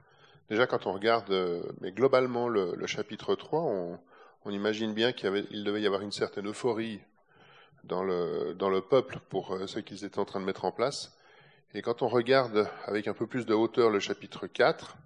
déjà 0.48 0.66
quand 0.66 0.86
on 0.86 0.92
regarde, 0.92 1.30
euh, 1.30 1.62
mais 1.82 1.92
globalement 1.92 2.48
le, 2.48 2.74
chapitre 2.86 3.34
3, 3.34 3.60
on, 3.60 4.50
imagine 4.50 4.94
bien 4.94 5.12
qu'il 5.12 5.64
devait 5.64 5.82
y 5.82 5.86
avoir 5.86 6.00
une 6.00 6.10
certaine 6.10 6.48
euphorie 6.48 6.98
dans 7.84 8.02
le, 8.02 8.80
peuple 8.80 9.18
pour 9.28 9.52
euh, 9.52 9.66
ce 9.66 9.80
qu'ils 9.80 10.06
étaient 10.06 10.18
en 10.18 10.24
train 10.24 10.40
de 10.40 10.46
mettre 10.46 10.64
en 10.64 10.72
place. 10.72 11.14
Et 11.74 11.82
quand 11.82 12.00
on 12.00 12.08
regarde 12.08 12.68
avec 12.86 13.06
un 13.06 13.14
peu 13.14 13.26
plus 13.26 13.44
de 13.44 13.52
hauteur 13.52 13.90
le 13.90 14.00
chapitre 14.00 14.46
4, 14.46 14.96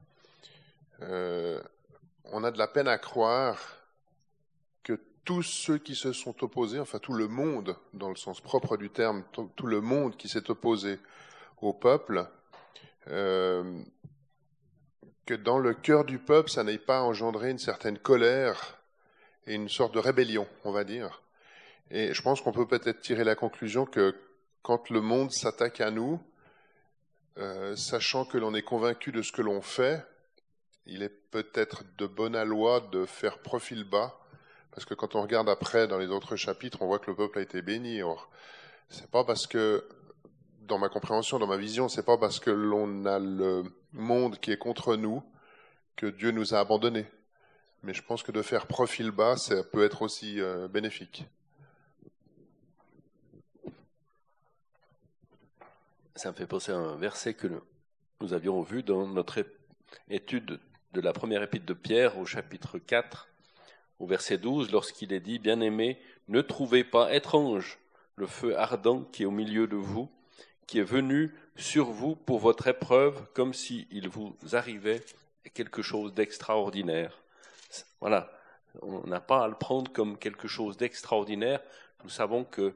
euh, 1.03 1.61
on 2.27 2.44
a 2.44 2.53
de 2.53 2.59
la 2.59 2.68
peine 2.68 2.87
à 2.87 2.97
croire 2.97 3.59
tous 5.24 5.42
ceux 5.42 5.78
qui 5.78 5.94
se 5.94 6.12
sont 6.12 6.44
opposés, 6.44 6.80
enfin 6.80 6.98
tout 6.98 7.14
le 7.14 7.28
monde, 7.28 7.76
dans 7.92 8.10
le 8.10 8.16
sens 8.16 8.40
propre 8.40 8.76
du 8.76 8.90
terme, 8.90 9.24
tout 9.32 9.66
le 9.66 9.80
monde 9.80 10.16
qui 10.16 10.28
s'est 10.28 10.50
opposé 10.50 10.98
au 11.62 11.72
peuple, 11.72 12.28
euh, 13.08 13.82
que 15.26 15.34
dans 15.34 15.58
le 15.58 15.74
cœur 15.74 16.04
du 16.04 16.18
peuple, 16.18 16.50
ça 16.50 16.64
n'ait 16.64 16.78
pas 16.78 17.02
engendré 17.02 17.50
une 17.50 17.58
certaine 17.58 17.98
colère 17.98 18.78
et 19.46 19.54
une 19.54 19.68
sorte 19.68 19.94
de 19.94 19.98
rébellion, 19.98 20.46
on 20.64 20.72
va 20.72 20.84
dire. 20.84 21.22
Et 21.90 22.12
je 22.12 22.22
pense 22.22 22.40
qu'on 22.40 22.52
peut 22.52 22.66
peut-être 22.66 23.00
tirer 23.00 23.24
la 23.24 23.34
conclusion 23.34 23.87
que 23.87 24.14
quand 24.62 24.90
le 24.90 25.00
monde 25.00 25.30
s'attaque 25.30 25.80
à 25.80 25.90
nous, 25.90 26.20
euh, 27.38 27.74
sachant 27.76 28.24
que 28.24 28.38
l'on 28.38 28.54
est 28.54 28.62
convaincu 28.62 29.12
de 29.12 29.22
ce 29.22 29.32
que 29.32 29.42
l'on 29.42 29.60
fait, 29.60 30.04
il 30.87 31.02
est 31.02 31.08
peut-être 31.30 31.82
de 31.96 32.06
bonne 32.06 32.40
loi 32.42 32.80
de 32.80 33.06
faire 33.06 33.38
profil 33.38 33.84
bas, 33.84 34.18
parce 34.74 34.84
que 34.84 34.94
quand 34.94 35.14
on 35.14 35.22
regarde 35.22 35.48
après 35.48 35.87
dans 35.87 35.98
les 35.98 36.08
autres 36.08 36.34
chapitres, 36.34 36.82
on 36.82 36.87
voit 36.87 36.98
que 36.98 37.08
le 37.08 37.16
peuple 37.16 37.38
a 37.38 37.42
été 37.42 37.62
béni. 37.62 38.02
Or, 38.02 38.28
c'est 38.88 39.08
pas 39.08 39.22
parce 39.22 39.46
que 39.46 39.87
dans 40.62 40.78
ma 40.78 40.88
compréhension, 40.88 41.38
dans 41.38 41.46
ma 41.46 41.56
vision, 41.56 41.88
c'est 41.88 42.04
pas 42.04 42.18
parce 42.18 42.40
que 42.40 42.50
l'on 42.50 43.06
a 43.06 43.20
le 43.20 43.62
monde 43.92 44.40
qui 44.40 44.50
est 44.50 44.58
contre 44.58 44.96
nous 44.96 45.22
que 45.94 46.06
Dieu 46.06 46.32
nous 46.32 46.54
a 46.54 46.58
abandonnés. 46.58 47.06
Mais 47.84 47.94
je 47.94 48.02
pense 48.02 48.24
que 48.24 48.32
de 48.32 48.42
faire 48.42 48.66
profil 48.66 49.12
bas, 49.12 49.37
ça 49.37 49.62
peut 49.62 49.84
être 49.84 50.02
aussi 50.02 50.40
euh, 50.40 50.66
bénéfique. 50.66 51.24
Ça 56.16 56.30
me 56.30 56.34
fait 56.34 56.46
penser 56.46 56.72
à 56.72 56.76
un 56.76 56.96
verset 56.96 57.34
que 57.34 57.46
nous 58.20 58.32
avions 58.32 58.60
vu 58.62 58.82
dans 58.82 59.06
notre 59.06 59.44
étude 60.08 60.58
de 60.92 61.00
la 61.00 61.12
première 61.12 61.42
épître 61.42 61.66
de 61.66 61.74
Pierre 61.74 62.18
au 62.18 62.24
chapitre 62.24 62.78
4, 62.78 63.28
au 63.98 64.07
verset 64.07 64.38
12, 64.38 64.72
lorsqu'il 64.72 65.12
est 65.12 65.20
dit, 65.20 65.38
Bien-aimés, 65.38 65.98
ne 66.28 66.40
trouvez 66.40 66.85
pas 66.85 67.14
étrange 67.14 67.78
le 68.16 68.26
feu 68.26 68.57
ardent 68.57 69.02
qui 69.02 69.22
est 69.22 69.26
au 69.26 69.30
milieu 69.30 69.66
de 69.66 69.76
vous, 69.76 70.09
qui 70.66 70.78
est 70.78 70.85
venu 70.85 71.35
sur 71.57 71.87
vous 71.87 72.16
pour 72.16 72.38
votre 72.38 72.66
épreuve, 72.66 73.26
comme 73.35 73.54
s'il 73.54 74.09
vous 74.09 74.37
arrivait 74.52 75.02
quelque 75.52 75.83
chose 75.83 76.14
d'extraordinaire. 76.14 77.22
Voilà, 78.00 78.30
on 78.83 79.07
n'a 79.07 79.20
pas 79.20 79.44
à 79.44 79.48
le 79.48 79.54
prendre 79.54 79.92
comme 79.92 80.18
quelque 80.18 80.48
chose 80.48 80.76
d'extraordinaire. 80.76 81.61
Nous 82.02 82.11
savons 82.11 82.44
que, 82.44 82.74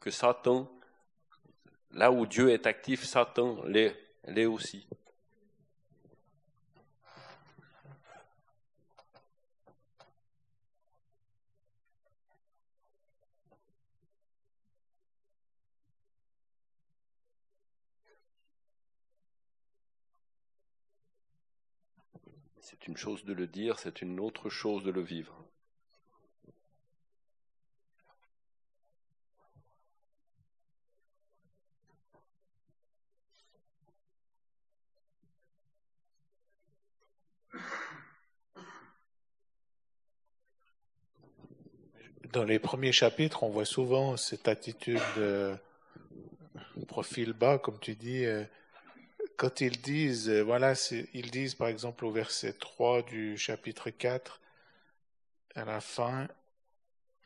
que 0.00 0.10
Satan, 0.10 0.70
là 1.92 2.10
où 2.10 2.26
Dieu 2.26 2.50
est 2.50 2.66
actif, 2.66 3.04
Satan 3.04 3.58
l'est 3.64 4.46
aussi. 4.46 4.86
C'est 22.70 22.86
une 22.86 22.98
chose 22.98 23.24
de 23.24 23.32
le 23.32 23.46
dire, 23.46 23.78
c'est 23.78 24.02
une 24.02 24.20
autre 24.20 24.50
chose 24.50 24.84
de 24.84 24.90
le 24.90 25.00
vivre. 25.00 25.42
Dans 42.34 42.44
les 42.44 42.58
premiers 42.58 42.92
chapitres, 42.92 43.44
on 43.44 43.48
voit 43.48 43.64
souvent 43.64 44.18
cette 44.18 44.46
attitude 44.46 45.00
de 45.16 45.56
profil 46.86 47.32
bas, 47.32 47.58
comme 47.58 47.78
tu 47.80 47.94
dis, 47.94 48.26
euh, 48.26 48.44
quand 49.38 49.60
ils 49.60 49.80
disent, 49.80 50.28
euh, 50.28 50.42
voilà, 50.42 50.74
ils 51.14 51.30
disent 51.30 51.54
par 51.54 51.68
exemple 51.68 52.04
au 52.04 52.10
verset 52.10 52.52
3 52.54 53.02
du 53.02 53.38
chapitre 53.38 53.88
4, 53.88 54.40
à 55.54 55.64
la 55.64 55.80
fin, 55.80 56.26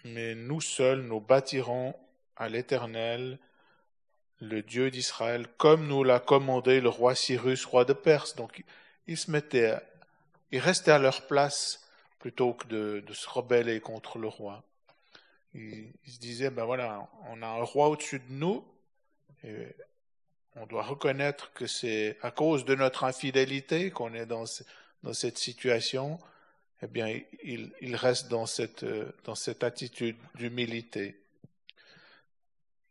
mais 0.04 0.34
nous 0.34 0.60
seuls, 0.60 1.00
nous 1.00 1.20
bâtirons 1.20 1.96
à 2.36 2.50
l'Éternel, 2.50 3.38
le 4.40 4.62
Dieu 4.62 4.90
d'Israël, 4.90 5.46
comme 5.56 5.86
nous 5.86 6.04
l'a 6.04 6.20
commandé 6.20 6.82
le 6.82 6.90
roi 6.90 7.14
Cyrus, 7.14 7.64
roi 7.64 7.86
de 7.86 7.94
Perse. 7.94 8.36
Donc, 8.36 8.62
ils 9.06 9.16
se 9.16 9.30
mettaient, 9.30 9.78
ils 10.50 10.58
restaient 10.58 10.90
à 10.90 10.98
leur 10.98 11.26
place 11.26 11.88
plutôt 12.18 12.52
que 12.52 12.66
de, 12.66 13.12
se 13.14 13.28
rebeller 13.28 13.80
contre 13.80 14.18
le 14.18 14.28
roi. 14.28 14.62
Ils, 15.54 15.94
ils, 16.04 16.12
se 16.12 16.18
disaient, 16.18 16.50
ben 16.50 16.66
voilà, 16.66 17.08
on 17.30 17.40
a 17.40 17.46
un 17.46 17.62
roi 17.62 17.88
au-dessus 17.88 18.18
de 18.18 18.32
nous, 18.32 18.64
et 19.44 19.74
on 20.56 20.66
doit 20.66 20.82
reconnaître 20.82 21.52
que 21.52 21.66
c'est 21.66 22.18
à 22.22 22.30
cause 22.30 22.64
de 22.64 22.74
notre 22.74 23.04
infidélité 23.04 23.90
qu'on 23.90 24.14
est 24.14 24.26
dans, 24.26 24.44
dans, 25.02 25.12
cette 25.12 25.38
situation, 25.38 26.18
eh 26.82 26.86
bien, 26.86 27.20
il, 27.42 27.72
il 27.80 27.96
reste 27.96 28.28
dans 28.28 28.46
cette, 28.46 28.84
dans 29.24 29.34
cette 29.34 29.64
attitude 29.64 30.16
d'humilité. 30.34 31.18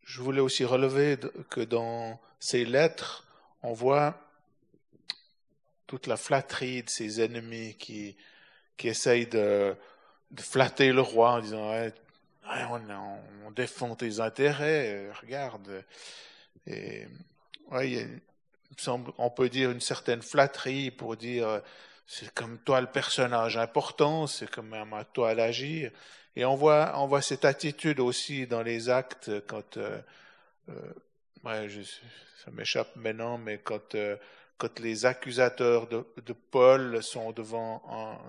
Je 0.04 0.22
voulais 0.22 0.42
aussi 0.42 0.66
relever 0.66 1.18
que 1.50 1.62
dans 1.62 2.20
ces 2.40 2.66
lettres, 2.66 3.28
on 3.62 3.74
voit 3.74 4.20
toute 5.86 6.08
la 6.08 6.18
flatterie 6.18 6.84
de 6.84 6.90
ses 6.90 7.22
ennemis 7.22 7.76
qui, 7.76 8.16
qui 8.78 8.88
essayent 8.88 9.28
de, 9.28 9.76
de 10.32 10.42
flatter 10.42 10.92
le 10.92 11.02
roi 11.02 11.34
en 11.34 11.40
disant 11.42 11.72
on, 12.46 13.20
on, 13.46 13.52
défend 13.52 13.96
tes 13.96 14.20
intérêts, 14.20 15.12
regarde. 15.22 15.84
Et 16.66 17.08
ouais, 17.72 17.92
il, 17.92 18.22
semble, 18.78 19.12
on 19.18 19.30
peut 19.30 19.50
dire 19.50 19.72
une 19.72 19.82
certaine 19.82 20.22
flatterie 20.22 20.92
pour 20.92 21.18
dire 21.18 21.62
c'est 22.14 22.34
comme 22.34 22.58
toi 22.60 22.82
le 22.82 22.88
personnage 22.88 23.56
important, 23.56 24.28
c'est 24.28 24.50
comme 24.50 24.74
à 24.74 25.06
toi 25.06 25.34
l'agir. 25.34 25.92
Et 26.36 26.44
on 26.44 26.56
voit, 26.56 26.94
on 26.98 27.08
voit 27.08 27.22
cette 27.22 27.46
attitude 27.46 28.02
aussi 28.02 28.48
dans 28.48 28.64
les 28.64 28.90
actes 28.90 29.32
quand, 29.48 29.78
euh, 29.78 30.02
euh, 30.70 30.94
ouais, 31.46 31.70
je, 31.70 31.82
ça 32.44 32.52
m'échappe 32.52 32.96
maintenant, 32.98 33.38
mais 33.38 33.60
quand, 33.60 33.96
euh, 33.96 34.18
quand 34.58 34.80
les 34.80 35.06
accusateurs 35.06 35.88
de, 35.88 36.06
de, 36.26 36.34
Paul 36.34 37.02
sont 37.02 37.32
devant, 37.32 37.82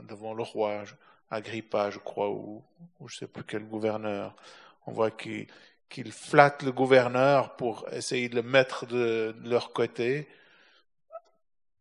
devant 0.08 0.34
le 0.34 0.44
roi 0.44 0.84
Agrippa, 1.30 1.90
je 1.90 1.98
crois, 1.98 2.30
ou, 2.30 2.62
ou 3.00 3.08
je 3.08 3.18
sais 3.18 3.26
plus 3.26 3.42
quel 3.44 3.64
gouverneur, 3.64 4.36
on 4.86 4.92
voit 4.92 5.10
qu'ils 5.10 5.48
qu'ils 5.92 6.10
flattent 6.10 6.62
le 6.62 6.72
gouverneur 6.72 7.54
pour 7.56 7.86
essayer 7.92 8.30
de 8.30 8.36
le 8.36 8.42
mettre 8.42 8.86
de, 8.86 9.36
leur 9.44 9.74
côté, 9.74 10.26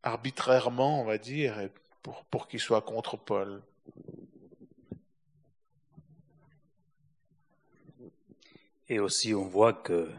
arbitrairement, 0.03 1.01
on 1.01 1.05
va 1.05 1.17
dire, 1.17 1.69
pour, 2.03 2.25
pour 2.25 2.49
qu'il 2.49 2.59
soit 2.59 2.81
contre 2.81 3.15
Paul. 3.15 3.63
Et 8.89 8.99
aussi, 8.99 9.33
on 9.33 9.45
voit 9.45 9.71
que 9.71 10.11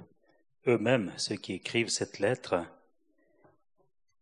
eux-mêmes, 0.67 1.13
ceux 1.19 1.37
qui 1.37 1.53
écrivent 1.53 1.91
cette 1.91 2.19
lettre, 2.19 2.65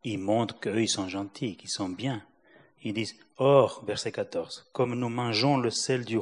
ils 0.03 0.19
montrent 0.19 0.59
qu'eux, 0.59 0.83
ils 0.83 0.89
sont 0.89 1.09
gentils, 1.09 1.57
qu'ils 1.57 1.71
sont 1.71 1.89
bien. 1.89 2.25
Ils 2.83 2.95
disent, 2.95 3.15
Or, 3.37 3.85
verset 3.85 4.11
14, 4.11 4.69
comme 4.73 4.97
nous 4.97 5.09
mangeons 5.09 5.59
le 5.59 5.71
sel 5.71 6.05
du, 6.05 6.19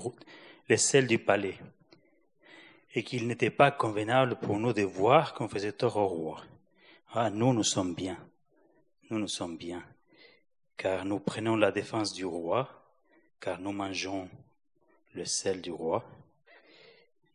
le 0.68 0.76
sel 0.76 1.06
du 1.06 1.18
palais, 1.18 1.58
et 2.94 3.02
qu'il 3.02 3.26
n'était 3.26 3.50
pas 3.50 3.70
convenable 3.70 4.36
pour 4.36 4.58
nous 4.58 4.72
de 4.72 4.82
voir 4.82 5.34
qu'on 5.34 5.48
faisait 5.48 5.72
tort 5.72 5.96
au 5.96 6.06
roi. 6.06 6.42
Ah, 7.12 7.30
nous, 7.30 7.52
nous 7.52 7.64
sommes 7.64 7.94
bien. 7.94 8.18
Nous, 9.10 9.18
nous 9.18 9.28
sommes 9.28 9.56
bien. 9.56 9.82
Car 10.76 11.04
nous 11.04 11.18
prenons 11.18 11.56
la 11.56 11.72
défense 11.72 12.12
du 12.12 12.24
roi, 12.24 12.68
car 13.40 13.60
nous 13.60 13.72
mangeons 13.72 14.28
le 15.14 15.24
sel 15.24 15.60
du 15.60 15.70
roi, 15.70 16.04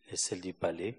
le 0.10 0.16
sel 0.16 0.42
du 0.42 0.54
palais. 0.54 0.96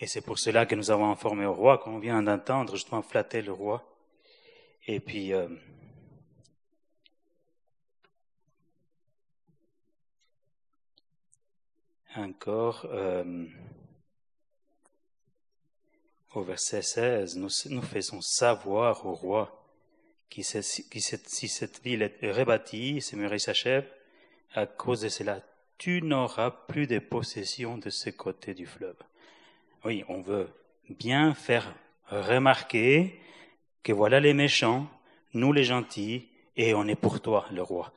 Et 0.00 0.06
c'est 0.06 0.22
pour 0.22 0.38
cela 0.38 0.64
que 0.64 0.74
nous 0.74 0.90
avons 0.90 1.10
informé 1.10 1.44
au 1.44 1.52
roi 1.52 1.78
qu'on 1.78 1.98
vient 1.98 2.22
d'entendre 2.22 2.74
justement 2.74 3.02
flatter 3.02 3.42
le 3.42 3.52
roi. 3.52 3.84
Et 4.86 4.98
puis, 4.98 5.34
euh, 5.34 5.48
encore, 12.16 12.86
euh, 12.90 13.46
au 16.34 16.42
verset 16.42 16.82
16, 16.82 17.36
nous, 17.36 17.82
faisons 17.82 18.20
savoir 18.20 19.06
au 19.06 19.14
roi 19.14 19.64
qui, 20.28 20.42
qui 20.90 21.00
si 21.00 21.48
cette 21.48 21.82
ville 21.82 22.02
est 22.02 22.32
rebâtie, 22.32 23.00
ce 23.00 23.16
mur 23.16 23.40
s'achève, 23.40 23.88
à 24.54 24.66
cause 24.66 25.02
de 25.02 25.08
cela, 25.08 25.40
tu 25.78 26.02
n'auras 26.02 26.50
plus 26.50 26.86
de 26.86 26.98
possession 26.98 27.78
de 27.78 27.90
ce 27.90 28.10
côté 28.10 28.54
du 28.54 28.66
fleuve. 28.66 28.96
Oui, 29.84 30.04
on 30.08 30.20
veut 30.20 30.48
bien 30.88 31.34
faire 31.34 31.74
remarquer 32.08 33.18
que 33.82 33.92
voilà 33.92 34.20
les 34.20 34.34
méchants, 34.34 34.86
nous 35.32 35.52
les 35.52 35.64
gentils, 35.64 36.28
et 36.56 36.74
on 36.74 36.86
est 36.86 36.96
pour 36.96 37.20
toi, 37.20 37.46
le 37.52 37.62
roi. 37.62 37.92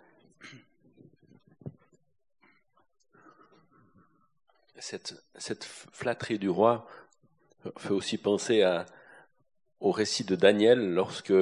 Cette, 4.84 5.64
flatterie 5.64 6.40
du 6.40 6.50
roi 6.50 6.86
fait 7.78 7.94
aussi 7.94 8.18
penser 8.18 8.66
au 9.80 9.92
récit 9.92 10.26
de 10.26 10.36
Daniel 10.36 10.94
lorsque, 10.94 11.34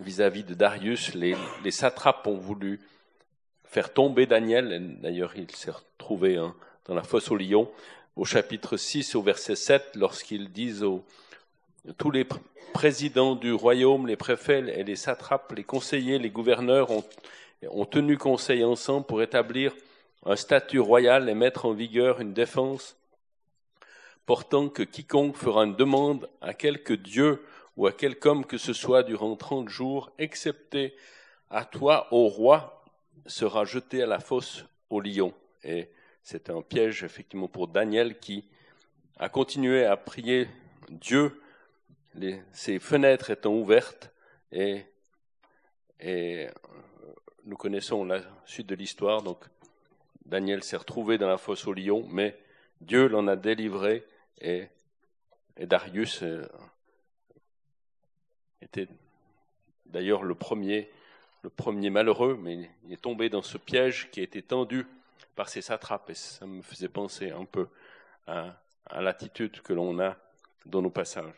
vis-à-vis 0.00 0.42
de 0.42 0.54
Darius, 0.54 1.14
les, 1.14 1.36
satrapes 1.70 2.26
ont 2.26 2.36
voulu 2.36 2.80
faire 3.62 3.92
tomber 3.92 4.26
Daniel. 4.26 4.98
D'ailleurs, 5.00 5.36
il 5.36 5.48
s'est 5.52 5.70
retrouvé 5.70 6.36
hein, 6.36 6.52
dans 6.86 6.94
la 6.94 7.04
fosse 7.04 7.30
au 7.30 7.36
lion 7.36 7.70
au 8.16 8.24
chapitre 8.24 8.76
6, 8.76 9.14
au 9.14 9.22
verset 9.22 9.54
7, 9.54 9.94
lorsqu'ils 9.94 10.50
disent 10.50 10.82
aux, 10.82 11.04
tous 11.96 12.10
les 12.10 12.26
présidents 12.74 13.36
du 13.36 13.52
royaume, 13.52 14.08
les 14.08 14.16
préfets 14.16 14.80
et 14.80 14.82
les 14.82 14.96
satrapes, 14.96 15.52
les 15.52 15.62
conseillers, 15.62 16.18
les 16.18 16.30
gouverneurs 16.30 16.88
ont 16.90 17.84
tenu 17.84 18.18
conseil 18.18 18.64
ensemble 18.64 19.06
pour 19.06 19.22
établir 19.22 19.72
un 20.24 20.36
statut 20.36 20.80
royal 20.80 21.28
et 21.28 21.34
mettre 21.34 21.66
en 21.66 21.72
vigueur 21.72 22.20
une 22.20 22.34
défense 22.34 22.96
portant 24.26 24.68
que 24.68 24.82
quiconque 24.82 25.36
fera 25.36 25.64
une 25.64 25.74
demande 25.74 26.28
à 26.40 26.54
quelque 26.54 26.92
dieu 26.92 27.44
ou 27.76 27.86
à 27.86 27.92
quelque 27.92 28.26
homme 28.26 28.44
que 28.44 28.58
ce 28.58 28.72
soit 28.72 29.02
durant 29.02 29.34
trente 29.36 29.68
jours, 29.68 30.12
excepté 30.18 30.94
à 31.48 31.64
toi, 31.64 32.06
ô 32.12 32.28
roi, 32.28 32.84
sera 33.26 33.64
jeté 33.64 34.02
à 34.02 34.06
la 34.06 34.20
fosse 34.20 34.64
au 34.88 35.00
lion. 35.00 35.34
Et 35.64 35.88
c'était 36.22 36.52
un 36.52 36.62
piège 36.62 37.02
effectivement 37.02 37.48
pour 37.48 37.68
Daniel 37.68 38.18
qui 38.18 38.44
a 39.18 39.28
continué 39.28 39.84
à 39.84 39.96
prier 39.96 40.48
Dieu, 40.88 41.40
ses 42.52 42.78
fenêtres 42.78 43.30
étant 43.30 43.54
ouvertes, 43.54 44.12
et, 44.52 44.84
et 46.00 46.48
nous 47.44 47.56
connaissons 47.56 48.04
la 48.04 48.20
suite 48.44 48.66
de 48.66 48.74
l'histoire. 48.74 49.22
Donc 49.22 49.44
Daniel 50.30 50.62
s'est 50.62 50.76
retrouvé 50.76 51.18
dans 51.18 51.26
la 51.26 51.38
fosse 51.38 51.66
au 51.66 51.72
lion, 51.72 52.06
mais 52.08 52.38
Dieu 52.80 53.08
l'en 53.08 53.26
a 53.26 53.34
délivré 53.34 54.06
et, 54.40 54.68
Darius 55.58 56.22
euh, 56.22 56.46
était 58.62 58.86
d'ailleurs 59.86 60.22
le 60.22 60.36
premier, 60.36 60.88
le 61.42 61.50
premier 61.50 61.90
malheureux, 61.90 62.38
mais 62.40 62.70
il 62.84 62.92
est 62.92 63.02
tombé 63.02 63.28
dans 63.28 63.42
ce 63.42 63.58
piège 63.58 64.08
qui 64.12 64.20
a 64.20 64.22
été 64.22 64.40
tendu 64.40 64.86
par 65.34 65.48
ses 65.48 65.62
satrapes. 65.62 66.10
Et 66.10 66.14
ça 66.14 66.46
me 66.46 66.62
faisait 66.62 66.88
penser 66.88 67.32
un 67.32 67.44
peu 67.44 67.66
à 68.26 68.54
l'attitude 69.00 69.60
que 69.62 69.72
l'on 69.72 69.98
a 69.98 70.16
dans 70.64 70.80
nos 70.80 70.90
passages. 70.90 71.34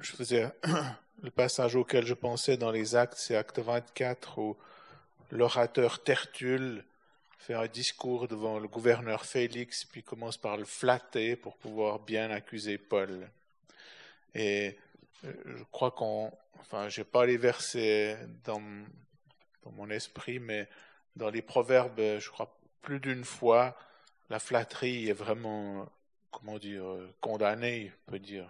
Je 0.00 0.12
faisais 0.12 0.48
le 1.22 1.30
passage 1.30 1.74
auquel 1.74 2.06
je 2.06 2.14
pensais 2.14 2.56
dans 2.56 2.70
les 2.70 2.94
actes, 2.94 3.16
c'est 3.16 3.36
acte 3.36 3.58
24 3.58 4.38
où 4.38 4.56
l'orateur 5.32 6.02
Tertulle 6.02 6.84
fait 7.38 7.54
un 7.54 7.66
discours 7.66 8.28
devant 8.28 8.58
le 8.58 8.68
gouverneur 8.68 9.24
Félix, 9.24 9.84
puis 9.84 10.02
commence 10.02 10.36
par 10.36 10.56
le 10.56 10.64
flatter 10.64 11.34
pour 11.36 11.56
pouvoir 11.56 11.98
bien 11.98 12.30
accuser 12.30 12.78
Paul. 12.78 13.28
Et 14.34 14.76
euh, 15.24 15.32
je 15.46 15.64
crois 15.72 15.90
qu'on, 15.90 16.32
enfin, 16.60 16.88
j'ai 16.88 17.04
pas 17.04 17.26
les 17.26 17.36
versets 17.36 18.18
dans, 18.44 18.62
dans 19.64 19.72
mon 19.72 19.90
esprit, 19.90 20.38
mais 20.38 20.68
dans 21.16 21.30
les 21.30 21.42
proverbes, 21.42 22.18
je 22.18 22.30
crois 22.30 22.56
plus 22.82 23.00
d'une 23.00 23.24
fois, 23.24 23.76
la 24.28 24.38
flatterie 24.38 25.08
est 25.08 25.14
vraiment, 25.14 25.88
comment 26.30 26.58
dire, 26.58 26.84
condamnée, 27.20 27.92
on 28.06 28.12
peut 28.12 28.18
dire. 28.20 28.48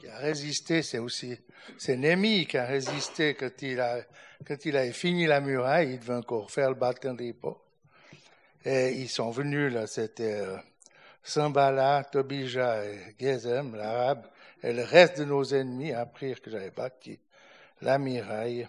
Qui 0.00 0.08
a 0.08 0.16
résisté, 0.16 0.82
c'est 0.82 0.98
aussi 0.98 1.38
c'est 1.76 1.98
qui 2.48 2.56
a 2.56 2.64
résisté 2.64 3.34
quand 3.34 3.62
il 3.62 3.80
a 3.80 4.00
quand 4.46 4.64
il 4.64 4.76
a 4.76 4.90
fini 4.92 5.26
la 5.26 5.40
muraille, 5.40 5.92
il 5.92 5.98
devait 5.98 6.14
encore 6.14 6.50
faire 6.50 6.70
le 6.70 6.74
bâton 6.74 7.16
pots. 7.38 7.60
Et 8.64 8.92
ils 8.92 9.08
sont 9.08 9.30
venus 9.30 9.72
là, 9.72 9.86
c'était 9.86 10.40
euh, 10.40 10.56
Sambala, 11.22 12.04
Tobija 12.10 12.84
et 12.86 13.14
Gezem, 13.18 13.76
l'arabe, 13.76 14.26
et 14.62 14.72
le 14.72 14.82
reste 14.82 15.18
de 15.18 15.24
nos 15.24 15.44
ennemis 15.44 15.92
apprirent 15.92 16.40
que 16.40 16.50
j'avais 16.50 16.70
bâti 16.70 17.18
la 17.82 17.98
muraille. 17.98 18.66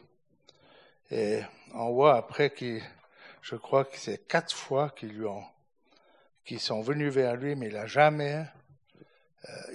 Et 1.10 1.42
on 1.74 1.92
voit 1.92 2.18
après 2.18 2.52
qu'il, 2.52 2.82
je 3.42 3.56
crois 3.56 3.86
que 3.86 3.98
c'est 3.98 4.28
quatre 4.28 4.56
fois 4.56 4.90
qu'ils 4.90 5.14
lui 5.14 5.26
ont, 5.26 5.44
qu'ils 6.46 6.60
sont 6.60 6.82
venus 6.82 7.14
vers 7.14 7.36
lui, 7.36 7.56
mais 7.56 7.68
il 7.68 7.74
n'a 7.74 7.86
jamais 7.86 8.46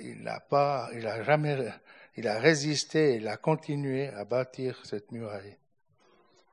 il 0.01 0.23
n'a 0.23 0.41
pas, 0.41 0.91
il 0.95 1.07
a 1.07 1.23
jamais, 1.23 1.73
il 2.17 2.29
a 2.29 2.39
résisté, 2.39 3.17
il 3.17 3.29
a 3.29 3.37
continué 3.37 4.09
à 4.09 4.25
bâtir 4.25 4.81
cette 4.85 5.12
muraille. 5.12 5.57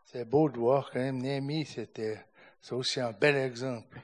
c'est 0.05 0.25
beau 0.25 0.49
de 0.49 0.57
voir 0.57 0.89
quand 0.91 0.99
même 0.99 1.21
Néhémie, 1.21 1.65
c'était, 1.65 2.19
c'est 2.61 2.73
aussi 2.73 2.99
un 2.99 3.11
bel 3.11 3.35
exemple. 3.35 4.01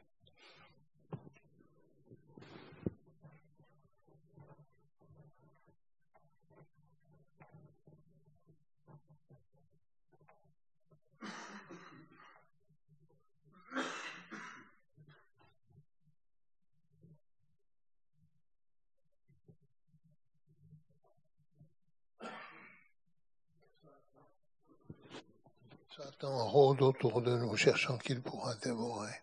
Satan 25.99 26.47
rôde 26.47 26.81
autour 26.81 27.21
de 27.21 27.35
nous, 27.35 27.57
cherchant 27.57 27.97
qu'il 27.97 28.21
pourra 28.21 28.55
dévorer. 28.55 29.21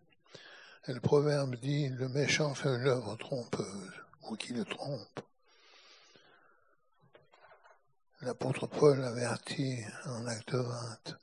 Et 0.87 0.93
le 0.93 1.01
proverbe 1.01 1.57
dit, 1.57 1.89
le 1.89 2.07
méchant 2.11 2.55
fait 2.55 2.69
une 2.69 2.87
œuvre 2.87 3.17
trompeuse, 3.17 3.95
ou 4.29 4.37
qui 4.37 4.53
le 4.53 4.67
trompe. 4.67 5.21
L'apôtre 8.21 8.67
Paul 8.67 9.03
avertit 9.03 9.79
en 10.05 10.27
acte 10.27 10.53
20 10.53 11.19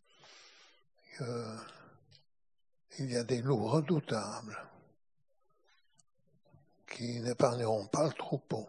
qu'il 2.89 3.11
y 3.11 3.15
a 3.15 3.23
des 3.23 3.43
loups 3.43 3.67
redoutables 3.67 4.57
qui 6.91 7.19
n'épargneront 7.19 7.85
pas 7.85 8.07
le 8.07 8.13
troupeau. 8.13 8.67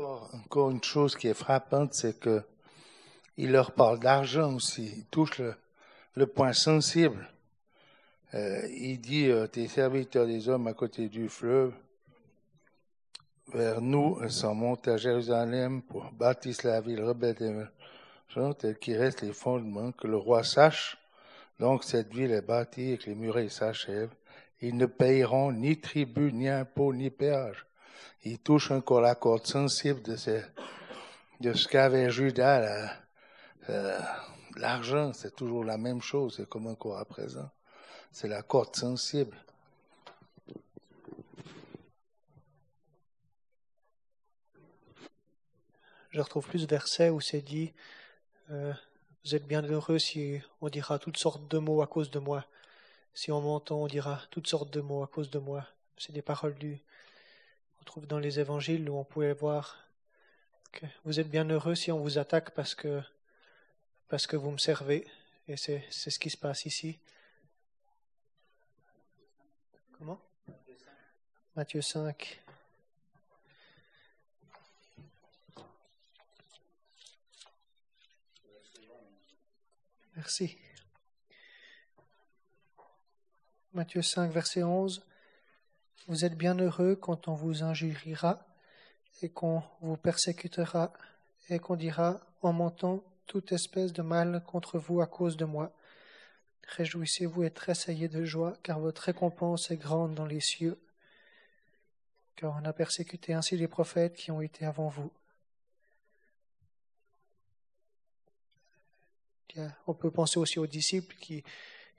Encore, 0.00 0.70
une 0.70 0.82
chose 0.82 1.14
qui 1.14 1.28
est 1.28 1.34
frappante, 1.34 1.92
c'est 1.92 2.18
que 2.18 2.42
il 3.36 3.52
leur 3.52 3.72
parle 3.72 3.98
d'argent 3.98 4.54
aussi. 4.54 4.92
Il 4.96 5.04
touche 5.06 5.42
le, 6.14 6.26
point 6.26 6.54
sensible. 6.54 7.28
Euh, 8.32 8.66
il 8.70 9.00
dit, 9.00 9.28
euh, 9.28 9.46
tes 9.46 9.68
serviteurs 9.68 10.26
des 10.26 10.48
hommes 10.48 10.66
à 10.68 10.74
côté 10.74 11.08
du 11.08 11.28
fleuve, 11.28 11.74
vers 13.52 13.82
nous, 13.82 14.26
sont 14.28 14.54
montés 14.54 14.92
à 14.92 14.96
Jérusalem 14.96 15.82
pour 15.82 16.10
bâtir 16.12 16.54
la 16.64 16.80
ville 16.80 17.02
rebelle 17.02 17.34
des 17.34 17.50
méchants, 17.50 18.54
tel 18.54 18.78
qu'il 18.78 18.96
reste 18.96 19.20
les 19.22 19.32
fondements, 19.32 19.92
que 19.92 20.06
le 20.06 20.16
roi 20.16 20.44
sache. 20.44 20.96
Donc 21.58 21.84
cette 21.84 22.12
ville 22.12 22.30
est 22.30 22.46
bâtie 22.46 22.92
et 22.92 22.98
que 22.98 23.10
les 23.10 23.16
murailles 23.16 23.50
s'achèvent. 23.50 24.14
Ils 24.62 24.76
ne 24.76 24.86
payeront 24.86 25.52
ni 25.52 25.78
tribut, 25.78 26.32
ni 26.32 26.48
impôt, 26.48 26.94
ni 26.94 27.10
péage. 27.10 27.66
Ils 28.24 28.38
touchent 28.38 28.70
encore 28.70 29.00
la 29.00 29.14
corde 29.14 29.46
sensible 29.46 30.02
de, 30.02 30.16
ce, 30.16 30.42
de 31.40 31.52
ce 31.52 31.68
qu'avait 31.68 32.10
Judas. 32.10 32.96
Euh, 33.68 33.98
l'argent, 34.56 35.12
c'est 35.12 35.34
toujours 35.34 35.64
la 35.64 35.78
même 35.78 36.02
chose, 36.02 36.34
c'est 36.36 36.48
comme 36.48 36.66
encore 36.66 36.98
à 36.98 37.04
présent. 37.04 37.50
C'est 38.12 38.28
la 38.28 38.42
corde 38.42 38.74
sensible. 38.76 39.36
Je 46.10 46.20
retrouve 46.20 46.46
plus 46.48 46.66
versets 46.66 47.08
où 47.08 47.20
c'est 47.20 47.40
dit 47.40 47.72
euh, 48.50 48.72
Vous 49.24 49.36
êtes 49.36 49.46
bien 49.46 49.62
heureux 49.62 50.00
si 50.00 50.40
on 50.60 50.68
dira 50.68 50.98
toutes 50.98 51.16
sortes 51.16 51.48
de 51.48 51.58
mots 51.58 51.82
à 51.82 51.86
cause 51.86 52.10
de 52.10 52.18
moi. 52.18 52.44
Si 53.14 53.30
on 53.30 53.40
m'entend, 53.40 53.82
on 53.82 53.86
dira 53.86 54.20
toutes 54.30 54.48
sortes 54.48 54.72
de 54.72 54.80
mots 54.80 55.04
à 55.04 55.06
cause 55.06 55.30
de 55.30 55.38
moi. 55.38 55.66
C'est 55.96 56.12
des 56.12 56.22
paroles 56.22 56.56
du. 56.58 56.80
On 57.80 57.84
trouve 57.84 58.06
dans 58.06 58.18
les 58.18 58.40
évangiles 58.40 58.88
où 58.88 58.96
on 58.96 59.04
pouvait 59.04 59.32
voir 59.32 59.78
que 60.72 60.86
vous 61.04 61.18
êtes 61.18 61.30
bien 61.30 61.48
heureux 61.48 61.74
si 61.74 61.90
on 61.90 61.98
vous 61.98 62.18
attaque 62.18 62.50
parce 62.50 62.74
que 62.74 63.02
parce 64.10 64.26
que 64.26 64.36
vous 64.36 64.50
me 64.50 64.58
servez. 64.58 65.06
Et 65.48 65.56
c'est, 65.56 65.84
ce 65.90 66.18
qui 66.18 66.30
se 66.30 66.36
passe 66.36 66.66
ici. 66.66 66.98
Comment? 69.92 70.20
Matthieu 71.56 71.80
5. 71.80 72.40
Merci. 80.16 80.58
Matthieu 83.72 84.02
5, 84.02 84.30
verset 84.32 84.62
11. 84.62 85.02
Vous 86.10 86.24
êtes 86.24 86.36
bien 86.36 86.58
heureux 86.58 86.96
quand 86.96 87.28
on 87.28 87.34
vous 87.34 87.62
injuriera 87.62 88.44
et 89.22 89.28
qu'on 89.28 89.62
vous 89.80 89.96
persécutera 89.96 90.92
et 91.48 91.60
qu'on 91.60 91.76
dira 91.76 92.20
en 92.42 92.52
mentant 92.52 93.04
toute 93.28 93.52
espèce 93.52 93.92
de 93.92 94.02
mal 94.02 94.42
contre 94.44 94.76
vous 94.76 95.00
à 95.00 95.06
cause 95.06 95.36
de 95.36 95.44
moi. 95.44 95.72
Réjouissez-vous 96.66 97.44
et 97.44 97.52
tressaillez 97.52 98.08
de 98.08 98.24
joie, 98.24 98.58
car 98.64 98.80
votre 98.80 99.02
récompense 99.02 99.70
est 99.70 99.76
grande 99.76 100.16
dans 100.16 100.26
les 100.26 100.40
cieux, 100.40 100.80
car 102.34 102.60
on 102.60 102.64
a 102.64 102.72
persécuté 102.72 103.32
ainsi 103.32 103.56
les 103.56 103.68
prophètes 103.68 104.16
qui 104.16 104.32
ont 104.32 104.40
été 104.40 104.64
avant 104.64 104.88
vous. 104.88 105.12
On 109.86 109.94
peut 109.94 110.10
penser 110.10 110.40
aussi 110.40 110.58
aux 110.58 110.66
disciples 110.66 111.14
qui, 111.20 111.44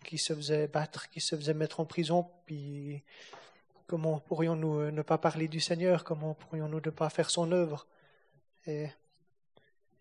qui 0.03 0.17
se 0.17 0.35
faisaient 0.35 0.67
battre, 0.67 1.09
qui 1.09 1.21
se 1.21 1.37
faisaient 1.37 1.53
mettre 1.53 1.79
en 1.79 1.85
prison, 1.85 2.29
puis 2.45 3.01
comment 3.91 4.21
pourrions-nous 4.21 4.89
ne 4.89 5.01
pas 5.01 5.17
parler 5.17 5.49
du 5.49 5.59
Seigneur, 5.59 6.05
comment 6.05 6.33
pourrions-nous 6.33 6.79
ne 6.79 6.89
pas 6.91 7.09
faire 7.09 7.29
son 7.29 7.51
œuvre? 7.51 7.85
Et 8.65 8.87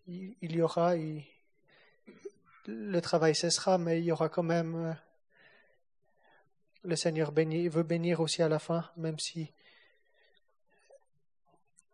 il 0.07 0.55
y 0.55 0.61
aura, 0.61 0.93
le 2.67 2.99
travail 3.01 3.35
cessera, 3.35 3.77
mais 3.77 3.99
il 3.99 4.05
y 4.05 4.11
aura 4.13 4.29
quand 4.29 4.43
même, 4.43 4.75
euh, 4.75 4.93
le 6.83 6.95
Seigneur 6.95 7.33
veut 7.33 7.83
bénir 7.83 8.21
aussi 8.21 8.41
à 8.41 8.47
la 8.47 8.59
fin, 8.59 8.89
même 8.95 9.19
si, 9.19 9.51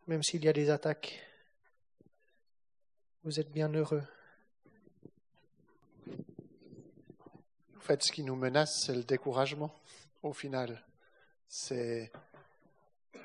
même 0.06 0.22
s'il 0.22 0.46
y 0.46 0.50
a 0.50 0.54
des 0.54 0.70
attaques. 0.70 1.20
Vous 3.24 3.40
êtes 3.40 3.52
bien 3.52 3.70
heureux. 3.74 4.04
En 7.76 7.80
fait, 7.80 8.04
ce 8.04 8.12
qui 8.12 8.22
nous 8.22 8.36
menace, 8.36 8.84
c'est 8.86 8.94
le 8.94 9.04
découragement, 9.04 9.74
au 10.22 10.34
final. 10.34 10.84
C'est, 11.48 12.12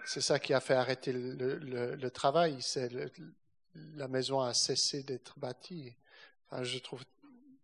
c'est 0.04 0.20
ça 0.20 0.38
qui 0.38 0.54
a 0.54 0.60
fait 0.60 0.74
arrêter 0.74 1.12
le, 1.12 2.10
travail, 2.10 2.56
c'est 2.60 2.90
la 3.94 4.08
maison 4.08 4.40
a 4.40 4.54
cessé 4.54 5.02
d'être 5.02 5.38
bâtie. 5.38 5.94
je 6.60 6.78
trouve 6.78 7.02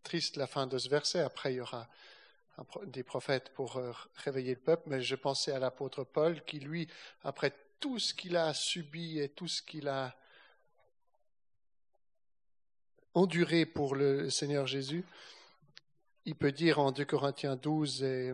triste 0.02 0.36
la 0.36 0.46
fin 0.46 0.66
de 0.66 0.78
ce 0.78 0.88
verset. 0.88 1.20
Après, 1.20 1.52
il 1.52 1.56
y 1.56 1.60
aura 1.60 1.88
des 2.86 3.02
prophètes 3.02 3.50
pour 3.54 3.76
euh, 3.76 3.92
réveiller 4.16 4.54
le 4.54 4.60
peuple, 4.60 4.84
mais 4.86 5.00
je 5.00 5.14
pensais 5.14 5.52
à 5.52 5.58
l'apôtre 5.58 6.02
Paul 6.02 6.42
qui, 6.44 6.58
lui, 6.58 6.88
après 7.22 7.52
tout 7.78 7.98
ce 7.98 8.14
qu'il 8.14 8.36
a 8.36 8.52
subi 8.54 9.20
et 9.20 9.28
tout 9.28 9.46
ce 9.46 9.62
qu'il 9.62 9.86
a 9.86 10.16
enduré 13.14 13.64
pour 13.64 13.94
le 13.94 14.30
Seigneur 14.30 14.66
Jésus, 14.66 15.04
il 16.24 16.34
peut 16.34 16.52
dire 16.52 16.78
en 16.78 16.90
2 16.90 17.04
Corinthiens 17.04 17.56
12 17.56 18.02
et 18.02 18.32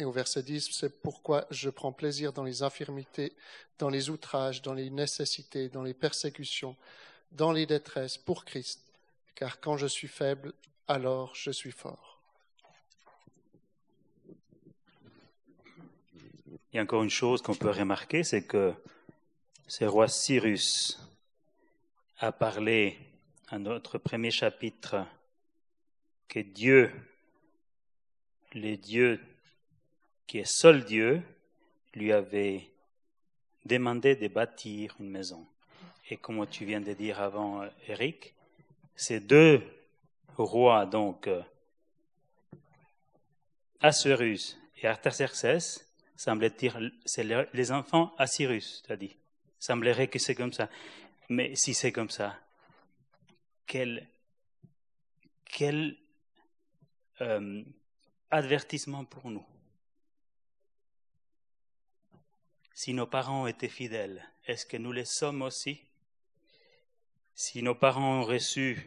et 0.00 0.04
au 0.04 0.12
verset 0.12 0.42
10, 0.42 0.70
c'est 0.72 1.02
pourquoi 1.02 1.46
je 1.50 1.68
prends 1.68 1.92
plaisir 1.92 2.32
dans 2.32 2.42
les 2.42 2.62
infirmités, 2.62 3.34
dans 3.78 3.90
les 3.90 4.08
outrages, 4.08 4.62
dans 4.62 4.72
les 4.72 4.88
nécessités, 4.88 5.68
dans 5.68 5.82
les 5.82 5.92
persécutions, 5.92 6.74
dans 7.32 7.52
les 7.52 7.66
détresses 7.66 8.16
pour 8.16 8.46
Christ, 8.46 8.80
car 9.34 9.60
quand 9.60 9.76
je 9.76 9.86
suis 9.86 10.08
faible, 10.08 10.54
alors 10.88 11.34
je 11.34 11.50
suis 11.50 11.70
fort. 11.70 12.18
Il 16.72 16.76
y 16.76 16.78
a 16.78 16.82
encore 16.82 17.02
une 17.02 17.10
chose 17.10 17.42
qu'on 17.42 17.54
peut 17.54 17.70
remarquer, 17.70 18.24
c'est 18.24 18.46
que 18.46 18.72
ce 19.66 19.84
roi 19.84 20.08
Cyrus 20.08 20.98
a 22.18 22.32
parlé 22.32 22.98
à 23.48 23.58
notre 23.58 23.98
premier 23.98 24.30
chapitre 24.30 25.04
que 26.28 26.40
Dieu, 26.40 26.90
les 28.54 28.76
dieux 28.76 29.20
qui 30.30 30.38
est 30.38 30.44
seul 30.44 30.84
Dieu, 30.84 31.20
lui 31.92 32.12
avait 32.12 32.70
demandé 33.64 34.14
de 34.14 34.28
bâtir 34.28 34.94
une 35.00 35.10
maison. 35.10 35.44
Et 36.08 36.18
comme 36.18 36.46
tu 36.46 36.64
viens 36.64 36.80
de 36.80 36.92
dire 36.92 37.20
avant, 37.20 37.64
Eric, 37.88 38.32
ces 38.94 39.18
deux 39.18 39.60
rois, 40.36 40.86
donc 40.86 41.28
Assuérus 43.80 44.56
et 44.80 44.86
Artaxerxès, 44.86 45.84
semblaient 46.14 46.50
dire, 46.50 46.78
c'est 47.04 47.26
les 47.52 47.72
enfants 47.72 48.14
Assyrus, 48.16 48.84
tu 48.86 48.92
as 48.92 48.96
dit. 48.96 49.16
Semblerait 49.58 50.06
que 50.06 50.20
c'est 50.20 50.36
comme 50.36 50.52
ça. 50.52 50.70
Mais 51.28 51.56
si 51.56 51.74
c'est 51.74 51.90
comme 51.90 52.10
ça, 52.10 52.38
quel, 53.66 54.06
quel 55.46 55.96
euh, 57.20 57.64
avertissement 58.30 59.04
pour 59.04 59.28
nous? 59.28 59.44
Si 62.74 62.94
nos 62.94 63.06
parents 63.06 63.46
étaient 63.46 63.68
fidèles, 63.68 64.28
est-ce 64.46 64.66
que 64.66 64.76
nous 64.76 64.92
les 64.92 65.04
sommes 65.04 65.42
aussi? 65.42 65.80
Si 67.34 67.62
nos 67.62 67.74
parents 67.74 68.20
ont 68.20 68.24
reçu 68.24 68.86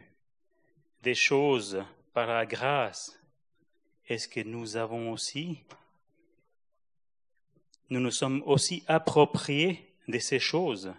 des 1.02 1.14
choses 1.14 1.84
par 2.12 2.26
la 2.26 2.46
grâce, 2.46 3.18
est-ce 4.08 4.28
que 4.28 4.40
nous 4.40 4.76
avons 4.76 5.12
aussi 5.12 5.58
Nous 7.90 8.00
nous 8.00 8.10
sommes 8.10 8.42
aussi 8.46 8.82
appropriés 8.86 9.94
de 10.08 10.18
ces 10.18 10.38
choses? 10.38 10.92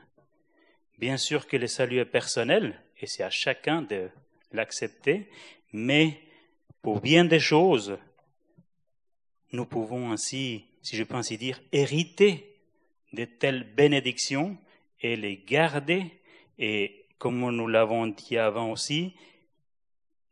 Bien 0.97 1.17
sûr 1.17 1.47
que 1.47 1.57
le 1.57 1.67
salut 1.67 1.99
est 1.99 2.05
personnel, 2.05 2.81
et 2.99 3.07
c'est 3.07 3.23
à 3.23 3.29
chacun 3.29 3.81
de 3.81 4.09
l'accepter, 4.51 5.29
mais 5.73 6.21
pour 6.81 7.01
bien 7.01 7.25
des 7.25 7.39
choses, 7.39 7.97
nous 9.51 9.65
pouvons 9.65 10.11
ainsi, 10.11 10.65
si 10.81 10.95
je 10.95 11.03
peux 11.03 11.15
ainsi 11.15 11.37
dire, 11.37 11.59
hériter 11.71 12.54
de 13.15 13.25
telles 13.25 13.63
bénédictions 13.63 14.57
et 15.01 15.15
les 15.15 15.37
garder 15.37 16.21
et, 16.57 17.05
comme 17.17 17.39
nous 17.49 17.67
l'avons 17.67 18.07
dit 18.07 18.37
avant 18.37 18.71
aussi, 18.71 19.15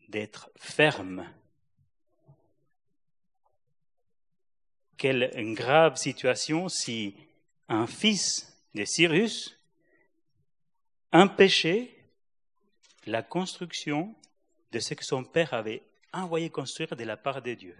d'être 0.09 0.49
ferme. 0.55 1.27
Quelle 4.97 5.31
grave 5.53 5.95
situation 5.95 6.69
si 6.69 7.15
un 7.67 7.87
fils 7.87 8.55
de 8.75 8.85
Cyrus 8.85 9.59
empêchait 11.11 11.89
la 13.05 13.21
construction 13.21 14.15
de 14.71 14.79
ce 14.79 14.93
que 14.93 15.05
son 15.05 15.23
père 15.23 15.53
avait 15.53 15.83
envoyé 16.13 16.49
construire 16.49 16.95
de 16.95 17.03
la 17.03 17.17
part 17.17 17.41
de 17.41 17.53
Dieu. 17.53 17.75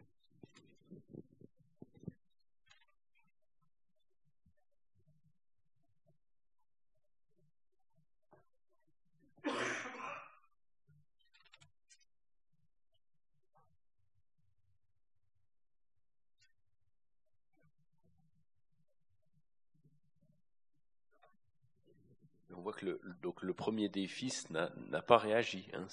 On 22.55 22.61
voit 22.61 22.73
que 22.73 22.85
le, 22.85 23.01
donc 23.21 23.41
le 23.41 23.53
premier 23.53 23.89
des 23.89 24.07
fils 24.07 24.49
n'a 24.49 24.69
pas 25.01 25.17
réagi. 25.17 25.67
Hein, 25.73 25.85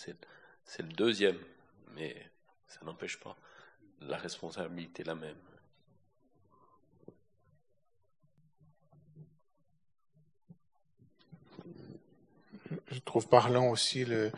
c'est 0.65 0.83
le 0.83 0.93
deuxième. 0.93 1.39
Mais 1.95 2.31
ça 2.67 2.81
n'empêche 2.85 3.19
pas. 3.19 3.37
La 4.01 4.17
responsabilité 4.17 5.05
la 5.05 5.15
même. 5.15 5.37
Je 12.91 12.99
trouve 13.01 13.29
parlant 13.29 13.69
aussi 13.69 14.05
le, 14.05 14.33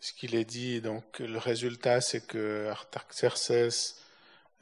ce 0.00 0.12
qu'il 0.12 0.34
est 0.34 0.44
dit. 0.44 0.80
Donc, 0.80 1.20
le 1.20 1.38
résultat, 1.38 2.00
c'est 2.00 2.26
que 2.26 2.68
Artaxerxès 2.68 4.02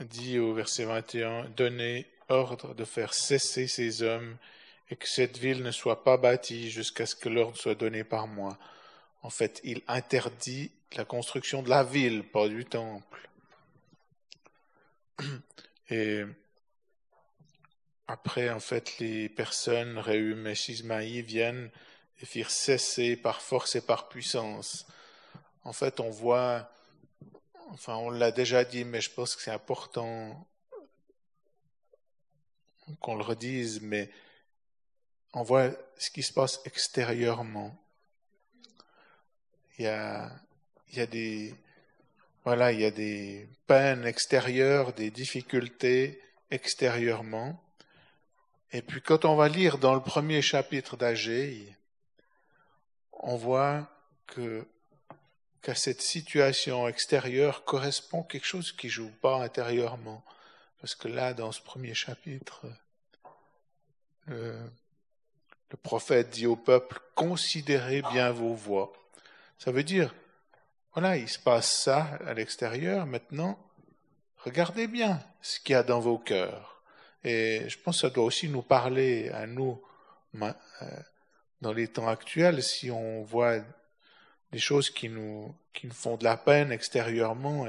dit 0.01 0.39
au 0.39 0.55
verset 0.55 0.85
21 0.85 1.49
Donnez 1.51 2.07
ordre 2.29 2.75
de 2.75 2.85
faire 2.85 3.13
cesser 3.13 3.67
ces 3.67 4.03
hommes 4.03 4.37
et 4.91 4.97
que 4.97 5.09
cette 5.09 5.39
ville 5.39 5.63
ne 5.63 5.71
soit 5.71 6.03
pas 6.03 6.17
bâtie 6.17 6.71
jusqu'à 6.71 7.07
ce 7.07 7.15
que 7.15 7.29
l'ordre 7.29 7.57
soit 7.57 7.77
donné 7.77 8.03
par 8.05 8.27
moi. 8.27 8.59
En 9.23 9.31
fait, 9.31 9.61
il 9.65 9.83
interdit 9.87 10.73
la 10.97 11.05
construction 11.05 11.63
de 11.63 11.71
la 11.71 11.85
ville, 11.85 12.25
pas 12.25 12.49
du 12.49 12.65
temple. 12.65 13.29
Et 15.91 16.25
après, 18.09 18.51
en 18.51 18.59
fait, 18.59 18.99
les 18.99 19.29
personnes, 19.29 19.99
Réhum 19.99 20.47
et 20.49 20.57
Sismaï, 20.57 21.23
viennent 21.23 21.71
et 22.21 22.27
firent 22.27 22.51
cesser 22.51 23.17
par 23.17 23.41
force 23.41 23.77
et 23.77 23.81
par 23.81 24.09
puissance. 24.09 24.87
En 25.63 25.73
fait, 25.73 26.01
on 26.01 26.11
voit, 26.11 26.71
enfin, 27.69 27.97
on 27.97 28.11
l'a 28.11 28.33
déjà 28.33 28.65
dit, 28.65 28.85
mais 28.85 29.01
je 29.01 29.11
pense 29.11 29.37
que 29.37 29.43
c'est 29.43 29.53
important 29.53 30.47
qu'on 33.01 33.15
le 33.15 33.23
redise, 33.23 33.81
mais 33.81 34.11
on 35.33 35.43
voit 35.43 35.71
ce 35.99 36.11
qui 36.11 36.23
se 36.23 36.33
passe 36.33 36.61
extérieurement. 36.65 37.77
Il 39.79 39.85
y 39.85 39.89
a, 39.89 40.31
il 40.91 40.99
y 40.99 41.01
a 41.01 41.07
des, 41.07 41.55
voilà, 42.45 42.73
il 42.73 42.81
y 42.81 42.85
a 42.85 42.91
des 42.91 43.49
peines 43.67 44.07
extérieures, 44.07 44.93
des 44.93 45.11
difficultés 45.11 46.21
extérieurement. 46.51 47.63
Et 48.73 48.83
puis 48.83 49.03
quand 49.03 49.25
on 49.25 49.37
va 49.37 49.49
lire 49.49 49.79
dans 49.79 49.95
le 49.95 50.03
premier 50.03 50.43
chapitre 50.43 50.97
d'Agé, 50.97 51.77
on 53.13 53.37
voit 53.37 53.89
que 54.27 54.67
qu'à 55.63 55.75
cette 55.75 56.01
situation 56.01 56.89
extérieure 56.89 57.65
correspond 57.65 58.23
quelque 58.23 58.47
chose 58.47 58.73
qui 58.73 58.89
joue 58.89 59.11
pas 59.21 59.43
intérieurement. 59.43 60.25
Parce 60.81 60.95
que 60.95 61.09
là, 61.09 61.35
dans 61.35 61.53
ce 61.53 61.61
premier 61.61 61.93
chapitre, 61.93 62.67
le, 64.27 64.59
le 65.71 65.77
prophète 65.77 66.31
dit 66.31 66.47
au 66.47 66.57
peuple, 66.57 66.99
considérez 67.15 68.03
bien 68.13 68.33
vos 68.33 68.55
voies. 68.55 68.93
Ça 69.59 69.71
veut 69.71 69.85
dire, 69.85 70.15
voilà, 70.95 71.17
il 71.17 71.29
se 71.29 71.39
passe 71.39 71.71
ça 71.71 72.19
à 72.27 72.35
l'extérieur. 72.35 73.07
Maintenant, 73.07 73.59
regardez 74.39 74.89
bien 74.89 75.23
ce 75.43 75.61
qu'il 75.61 75.75
y 75.75 75.77
a 75.77 75.83
dans 75.83 76.01
vos 76.01 76.19
cœurs. 76.19 76.83
Et 77.23 77.69
je 77.69 77.79
pense 77.79 77.97
que 77.97 78.09
ça 78.09 78.11
doit 78.11 78.25
aussi 78.25 78.49
nous 78.49 78.63
parler 78.63 79.29
à 79.31 79.47
nous 79.47 79.81
euh, 80.43 80.53
dans 81.61 81.73
les 81.73 81.89
temps 81.89 82.09
actuels 82.09 82.63
si 82.63 82.91
on 82.91 83.23
voit 83.23 83.59
des 84.51 84.59
choses 84.59 84.91
qui 84.91 85.09
nous, 85.09 85.55
qui 85.73 85.87
nous 85.87 85.93
font 85.93 86.17
de 86.17 86.25
la 86.25 86.37
peine 86.37 86.73
extérieurement. 86.73 87.67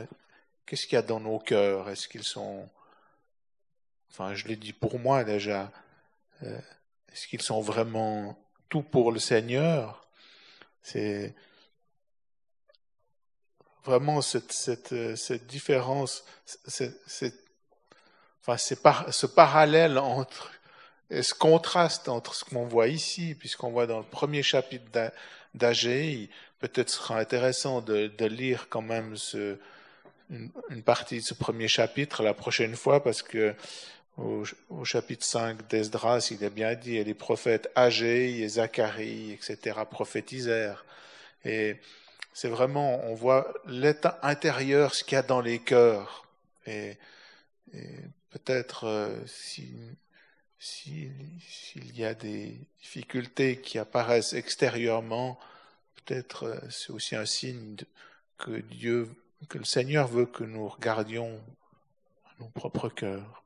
Qu'est-ce 0.66 0.88
qu'il 0.88 0.96
y 0.96 1.00
a 1.00 1.04
dans 1.04 1.20
nos 1.20 1.38
cœurs? 1.38 1.90
Est-ce 1.90 2.08
qu'ils 2.08 2.24
sont, 2.24 2.68
enfin, 4.10 4.34
je 4.34 4.48
l'ai 4.48 4.56
dit 4.56 4.74
pour 4.74 4.98
moi 4.98 5.24
déjà, 5.24 5.72
euh, 6.44 6.60
est-ce 7.12 7.28
qu'ils 7.28 7.42
sont 7.42 7.62
vraiment 7.62 8.38
tout 8.70 8.84
pour 8.84 9.12
le 9.12 9.20
Seigneur? 9.20 10.08
C'est 10.82 11.36
vraiment 13.84 14.22
cette, 14.22 14.52
cette, 14.52 14.94
euh, 14.94 15.16
cette 15.16 15.48
différence, 15.48 16.24
cette, 16.46 17.36
enfin, 18.42 18.58
ce 18.58 19.26
parallèle 19.26 19.98
entre, 19.98 20.52
et 21.10 21.24
ce 21.24 21.34
contraste 21.34 22.08
entre 22.08 22.36
ce 22.36 22.46
qu'on 22.46 22.66
voit 22.66 22.88
ici, 22.88 23.36
puisqu'on 23.38 23.72
voit 23.72 23.88
dans 23.88 24.00
le 24.00 24.06
premier 24.06 24.44
chapitre 24.44 24.86
d'Agé, 25.54 26.30
peut-être 26.60 26.90
sera 26.90 27.20
intéressant 27.20 27.82
de, 27.82 28.08
de, 28.08 28.26
lire 28.26 28.70
quand 28.70 28.82
même 28.82 29.18
ce, 29.18 29.58
une, 30.30 30.52
une, 30.70 30.84
partie 30.84 31.18
de 31.18 31.24
ce 31.24 31.34
premier 31.34 31.68
chapitre 31.68 32.24
la 32.24 32.34
prochaine 32.34 32.76
fois, 32.76 33.04
parce 33.04 33.24
que 33.24 33.56
au, 34.18 34.44
chapitre 34.84 35.26
5 35.26 35.68
d'Esdras, 35.70 36.30
il 36.32 36.44
est 36.44 36.50
bien 36.50 36.76
dit, 36.76 36.98
et 36.98 37.04
les 37.04 37.14
prophètes 37.14 37.70
Agé 37.76 38.40
et 38.40 38.48
Zacharie, 38.48 39.32
etc., 39.32 39.80
prophétisèrent. 39.90 40.86
Et 41.46 41.78
c'est 42.34 42.50
vraiment, 42.50 43.04
on 43.06 43.16
voit 43.16 43.54
l'état 43.66 44.20
intérieur, 44.22 44.94
ce 44.94 45.04
qu'il 45.04 45.16
y 45.16 45.20
a 45.20 45.24
dans 45.24 45.42
les 45.42 45.60
cœurs. 45.60 46.28
Et, 46.66 46.98
peut-être 48.30 48.86
euh, 48.86 49.26
s'il 49.26 49.96
si, 50.60 51.10
s'il 51.40 51.98
y 51.98 52.06
a 52.06 52.14
des 52.14 52.56
difficultés 52.80 53.60
qui 53.60 53.80
apparaissent 53.80 54.34
extérieurement, 54.34 55.40
peut-être 55.96 56.44
euh, 56.44 56.60
c'est 56.70 56.92
aussi 56.92 57.16
un 57.16 57.26
signe 57.26 57.78
que 58.38 58.52
Dieu, 58.52 59.10
que 59.50 59.58
le 59.58 59.64
Seigneur 59.64 60.08
veut 60.08 60.28
que 60.28 60.44
nous 60.44 60.68
regardions 60.68 61.42
nos 62.40 62.50
propres 62.50 62.90
cœurs. 62.90 63.41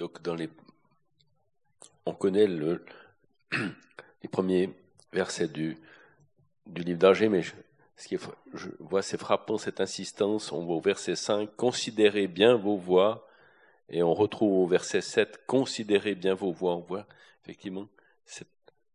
Donc, 0.00 0.22
dans 0.22 0.34
les, 0.34 0.48
on 2.06 2.14
connaît 2.14 2.46
le, 2.46 2.82
les 3.52 4.28
premiers 4.30 4.70
versets 5.12 5.46
du, 5.46 5.76
livre 6.74 6.98
d'Angers, 6.98 7.28
mais 7.28 7.42
je, 7.42 7.52
ce 7.98 8.08
qui 8.08 8.14
est, 8.14 8.28
vois, 8.78 9.02
c'est 9.02 9.18
frappant 9.18 9.58
cette 9.58 9.78
insistance. 9.78 10.52
On 10.52 10.64
voit 10.64 10.76
au 10.76 10.80
verset 10.80 11.16
5, 11.16 11.54
considérez 11.54 12.28
bien 12.28 12.54
vos 12.56 12.78
voix, 12.78 13.28
et 13.90 14.02
on 14.02 14.14
retrouve 14.14 14.60
au 14.62 14.66
verset 14.66 15.02
7, 15.02 15.42
considérez 15.46 16.14
bien 16.14 16.32
vos 16.32 16.50
voix. 16.50 16.76
On 16.76 16.80
voit 16.80 17.06
effectivement 17.44 17.86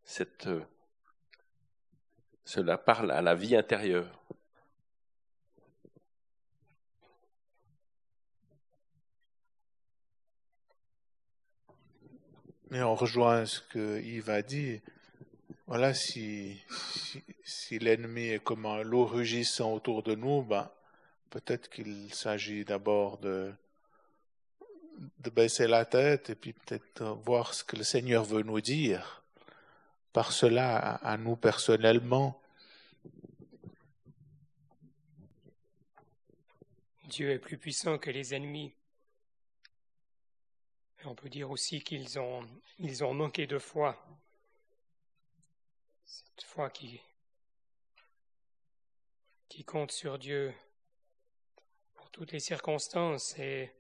cette, 0.02 0.48
euh, 0.48 0.64
cela 2.46 2.80
parle 2.80 3.12
à 3.12 3.22
la 3.22 3.36
vie 3.36 3.56
intérieure. 3.56 4.25
Et 12.76 12.82
on 12.82 12.94
rejoint 12.94 13.46
ce 13.46 13.62
que 13.62 14.02
Yves 14.02 14.30
a 14.30 14.42
dit. 14.42 14.82
Voilà, 15.66 15.94
si, 15.94 16.62
si, 17.46 17.80
l'ennemi 17.80 18.24
est 18.24 18.44
comme 18.44 18.66
un 18.66 18.84
loup 18.84 19.06
rugissant 19.06 19.72
autour 19.72 20.04
de 20.04 20.14
nous, 20.14 20.42
ben, 20.42 20.70
peut-être 21.30 21.70
qu'il 21.70 22.14
s'agit 22.14 22.66
d'abord 22.66 23.18
de, 23.20 23.54
de 25.20 25.30
baisser 25.30 25.68
la 25.68 25.86
tête 25.86 26.32
et 26.32 26.36
puis 26.36 26.52
peut-être 26.52 27.18
voir 27.24 27.54
ce 27.54 27.64
que 27.64 27.78
le 27.78 27.86
Seigneur 27.86 28.26
veut 28.26 28.44
nous 28.44 28.60
dire 28.60 29.24
par 30.12 30.34
cela 30.34 30.96
à 30.96 31.16
nous 31.16 31.38
personnellement. 31.38 32.42
Dieu 37.06 37.32
est 37.32 37.40
plus 37.40 37.58
puissant 37.58 37.98
que 37.98 38.12
les 38.12 38.34
ennemis. 38.34 38.74
On 41.08 41.14
peut 41.14 41.30
dire 41.30 41.52
aussi 41.52 41.84
qu'ils 41.84 42.18
ont, 42.18 42.44
manqué 43.14 43.46
de 43.46 43.60
foi. 43.60 43.96
Cette 46.04 46.42
foi 46.44 46.72
qui, 46.72 47.00
qui 49.48 49.64
compte 49.64 49.92
sur 49.92 50.18
Dieu 50.18 50.52
pour 51.94 52.10
toutes 52.10 52.32
les 52.32 52.40
circonstances. 52.40 53.38
Et 53.38 53.72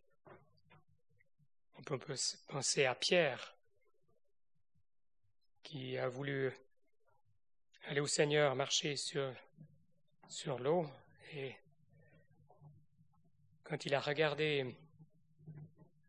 on 1.80 1.82
peut 1.82 1.97
penser 2.47 2.86
à 2.86 2.93
Pierre, 2.93 3.55
qui 5.63 5.97
a 5.97 6.07
voulu 6.07 6.53
aller 7.86 8.01
au 8.01 8.07
Seigneur, 8.07 8.53
marcher 8.55 8.97
sur, 8.97 9.34
sur 10.30 10.59
l'eau, 10.59 10.88
et 11.34 11.55
quand 13.63 13.84
il 13.86 13.95
a 13.95 13.99
regardé 13.99 14.78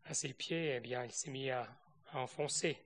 à 0.09 0.13
ses 0.13 0.33
pieds, 0.33 0.75
eh 0.75 0.79
bien, 0.79 1.03
il 1.03 1.11
s'est 1.11 1.31
mis 1.31 1.49
à, 1.49 1.67
enfoncer 2.13 2.77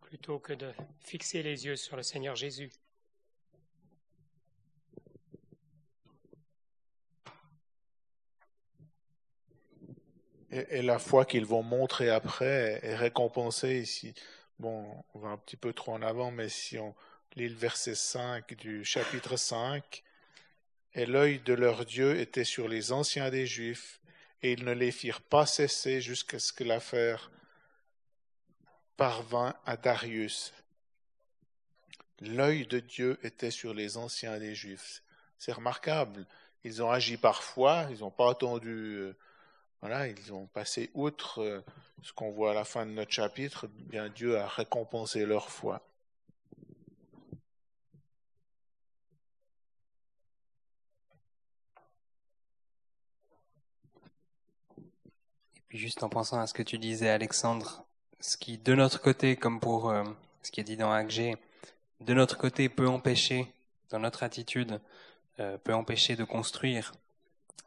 plutôt 0.00 0.40
que 0.40 0.52
de 0.52 0.72
fixer 0.98 1.42
les 1.42 1.66
yeux 1.66 1.76
sur 1.76 1.96
le 1.96 2.02
Seigneur 2.02 2.34
Jésus. 2.34 2.70
Et, 10.50 10.78
et 10.78 10.82
la 10.82 10.98
foi 10.98 11.24
qu'ils 11.24 11.46
vont 11.46 11.62
montrer 11.62 12.10
après 12.10 12.80
est 12.82 12.96
récompensée 12.96 13.78
ici. 13.78 14.14
Bon, 14.58 15.04
on 15.14 15.20
va 15.20 15.28
un 15.28 15.38
petit 15.38 15.56
peu 15.56 15.72
trop 15.72 15.92
en 15.92 16.02
avant, 16.02 16.32
mais 16.32 16.48
si 16.48 16.76
on 16.76 16.94
lit 17.36 17.48
le 17.48 17.54
verset 17.54 17.94
5 17.94 18.54
du 18.54 18.84
chapitre 18.84 19.36
5, 19.36 20.02
et 20.94 21.06
l'œil 21.06 21.38
de 21.38 21.54
leur 21.54 21.86
Dieu 21.86 22.18
était 22.18 22.44
sur 22.44 22.66
les 22.66 22.90
anciens 22.90 23.30
des 23.30 23.46
Juifs, 23.46 23.99
et 24.42 24.52
ils 24.52 24.64
ne 24.64 24.72
les 24.72 24.90
firent 24.90 25.20
pas 25.20 25.46
cesser 25.46 26.00
jusqu'à 26.00 26.38
ce 26.38 26.52
que 26.52 26.64
l'affaire 26.64 27.30
parvint 28.96 29.54
à 29.64 29.76
Darius. 29.76 30.52
L'œil 32.20 32.66
de 32.66 32.80
Dieu 32.80 33.18
était 33.22 33.50
sur 33.50 33.72
les 33.72 33.96
anciens 33.96 34.38
des 34.38 34.54
Juifs. 34.54 35.02
C'est 35.38 35.52
remarquable. 35.52 36.26
Ils 36.64 36.82
ont 36.82 36.90
agi 36.90 37.16
par 37.16 37.42
foi, 37.42 37.86
ils 37.90 38.00
n'ont 38.00 38.10
pas 38.10 38.30
attendu, 38.30 38.68
euh, 38.68 39.16
voilà, 39.80 40.06
ils 40.08 40.32
ont 40.34 40.46
passé 40.46 40.90
outre 40.92 41.40
euh, 41.40 41.64
ce 42.02 42.12
qu'on 42.12 42.30
voit 42.30 42.50
à 42.50 42.54
la 42.54 42.64
fin 42.64 42.84
de 42.84 42.90
notre 42.90 43.10
chapitre. 43.10 43.66
Bien, 43.68 44.10
Dieu 44.10 44.36
a 44.36 44.46
récompensé 44.46 45.24
leur 45.24 45.48
foi. 45.48 45.80
Juste 55.70 56.02
en 56.02 56.08
pensant 56.08 56.40
à 56.40 56.46
ce 56.46 56.54
que 56.54 56.62
tu 56.62 56.78
disais, 56.78 57.08
Alexandre, 57.08 57.84
ce 58.20 58.36
qui, 58.36 58.58
de 58.58 58.74
notre 58.74 59.00
côté, 59.00 59.36
comme 59.36 59.60
pour 59.60 59.90
euh, 59.90 60.04
ce 60.42 60.50
qui 60.50 60.60
est 60.60 60.64
dit 60.64 60.76
dans 60.76 60.90
Agé, 60.90 61.36
de 62.00 62.14
notre 62.14 62.36
côté 62.36 62.68
peut 62.68 62.88
empêcher, 62.88 63.52
dans 63.90 64.00
notre 64.00 64.22
attitude, 64.22 64.80
euh, 65.38 65.58
peut 65.58 65.74
empêcher 65.74 66.16
de 66.16 66.24
construire, 66.24 66.92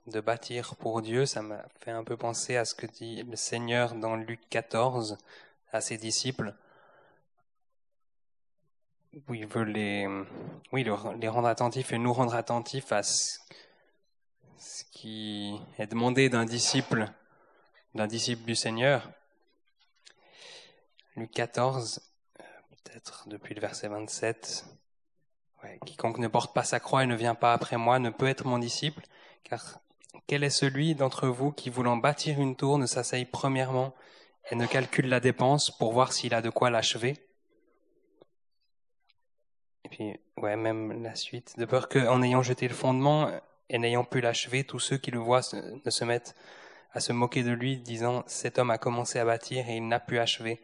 de 0.08 0.20
bâtir 0.20 0.76
pour 0.76 1.02
Dieu, 1.02 1.26
ça 1.26 1.42
m'a 1.42 1.64
fait 1.80 1.92
un 1.92 2.04
peu 2.04 2.18
penser 2.18 2.58
à 2.58 2.66
ce 2.66 2.76
que 2.76 2.86
dit 2.86 3.24
le 3.24 3.38
Seigneur 3.38 3.96
dans 3.96 4.16
Luc 4.16 4.42
14 4.50 5.18
à 5.72 5.80
ses 5.80 5.98
disciples, 5.98 6.54
où 9.28 9.34
il 9.34 9.48
veut 9.48 9.64
les, 9.64 10.08
oui, 10.72 10.84
les 10.84 11.28
rendre 11.28 11.48
attentifs 11.48 11.94
et 11.94 11.98
nous 11.98 12.14
rendre 12.14 12.36
attentifs 12.36 12.92
à 12.92 13.02
ce, 13.04 13.40
ce 14.58 14.84
qui 14.92 15.58
est 15.78 15.88
demandé 15.88 16.30
d'un 16.30 16.46
disciple, 16.46 17.12
d'un 17.96 18.08
disciple 18.08 18.44
du 18.44 18.56
Seigneur. 18.56 19.10
Luc 21.16 21.32
14, 21.32 22.02
peut-être 22.84 23.28
depuis 23.28 23.54
le 23.54 23.62
verset 23.62 23.88
27. 23.88 24.66
Ouais, 25.64 25.80
quiconque 25.86 26.18
ne 26.18 26.28
porte 26.28 26.54
pas 26.54 26.64
sa 26.64 26.80
croix 26.80 27.04
et 27.04 27.08
ne 27.08 27.16
vient 27.16 27.36
pas 27.36 27.54
après 27.54 27.78
moi 27.78 28.00
ne 28.00 28.10
peut 28.10 28.28
être 28.28 28.46
mon 28.46 28.58
disciple, 28.58 29.04
car 29.44 29.80
quel 30.28 30.44
est 30.44 30.50
celui 30.50 30.96
d'entre 30.96 31.28
vous 31.28 31.52
qui, 31.52 31.70
voulant 31.70 31.98
bâtir 31.98 32.40
une 32.40 32.56
tour, 32.56 32.78
ne 32.78 32.86
s'asseye 32.86 33.26
premièrement 33.26 33.94
et 34.50 34.56
ne 34.56 34.66
calcule 34.66 35.08
la 35.08 35.20
dépense 35.20 35.72
pour 35.72 35.94
voir 35.94 36.14
s'il 36.14 36.34
a 36.34 36.42
de 36.42 36.50
quoi 36.50 36.70
l'achever? 36.70 37.18
Et 39.86 39.90
puis, 39.90 40.20
ouais, 40.38 40.56
même 40.56 41.04
la 41.04 41.16
suite. 41.16 41.58
De 41.58 41.66
peur 41.66 41.90
qu'en 41.90 42.22
ayant 42.24 42.42
jeté 42.42 42.68
le 42.68 42.74
fondement 42.74 43.30
et 43.70 43.78
n'ayant 43.78 44.04
pu 44.04 44.22
l'achever, 44.22 44.64
tous 44.64 44.80
ceux 44.80 44.98
qui 44.98 45.12
le 45.12 45.20
voient 45.20 45.42
ne 45.54 45.90
se 45.90 46.04
mettent 46.04 46.36
à 46.94 47.00
se 47.00 47.12
moquer 47.12 47.44
de 47.44 47.52
lui, 47.52 47.78
disant 47.78 48.24
Cet 48.28 48.60
homme 48.60 48.70
a 48.70 48.78
commencé 48.78 49.20
à 49.20 49.26
bâtir 49.26 49.68
et 49.70 49.78
il 49.78 49.88
n'a 49.88 50.00
pu 50.00 50.20
achever. 50.20 50.62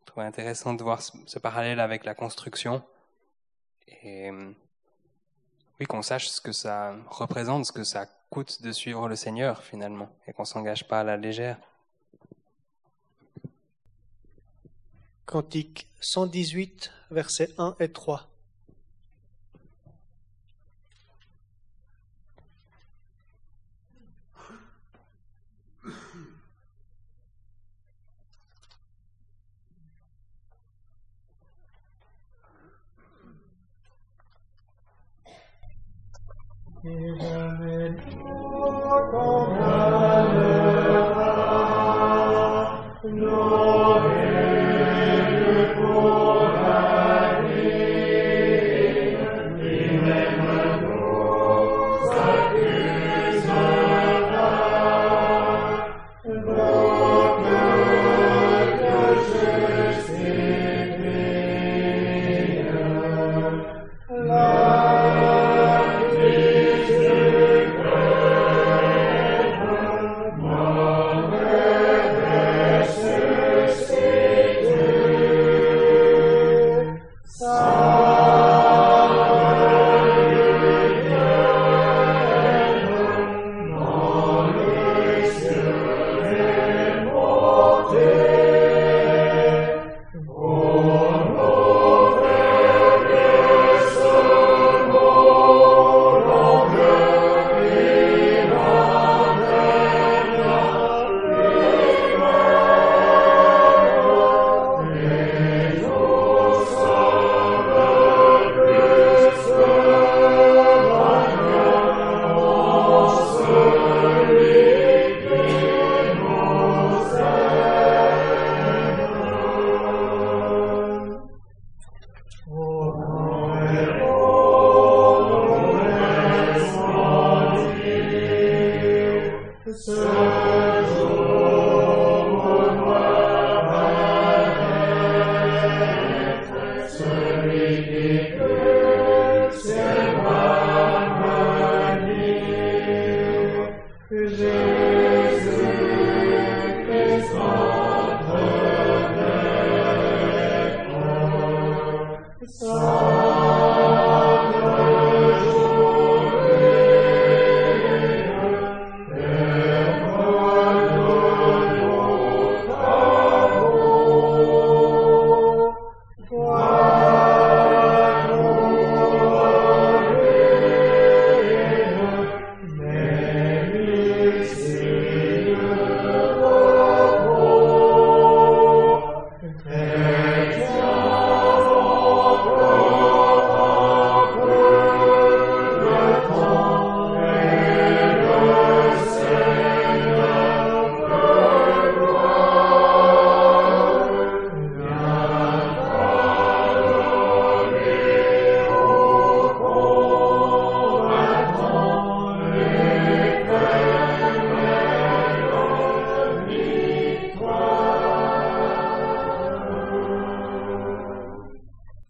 Je 0.00 0.06
trouve 0.06 0.22
intéressant 0.22 0.74
de 0.74 0.82
voir 0.82 1.00
ce 1.02 1.38
parallèle 1.38 1.80
avec 1.80 2.04
la 2.04 2.14
construction. 2.14 2.82
Et 4.02 4.30
oui, 5.78 5.86
qu'on 5.86 6.02
sache 6.02 6.28
ce 6.28 6.40
que 6.40 6.52
ça 6.52 6.96
représente, 7.08 7.66
ce 7.66 7.72
que 7.72 7.84
ça 7.84 8.06
coûte 8.30 8.62
de 8.62 8.72
suivre 8.72 9.08
le 9.08 9.16
Seigneur 9.16 9.62
finalement, 9.62 10.08
et 10.26 10.32
qu'on 10.32 10.44
s'engage 10.44 10.88
pas 10.88 11.00
à 11.00 11.04
la 11.04 11.16
légère. 11.16 11.58
Cantique 15.26 15.88
118, 16.00 16.92
versets 17.10 17.50
1 17.58 17.76
et 17.80 17.90
3. 17.90 18.28
Amen. 36.86 38.00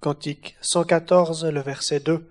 Cantique 0.06 0.54
114, 0.60 1.46
le 1.46 1.60
verset 1.60 1.98
2. 1.98 2.28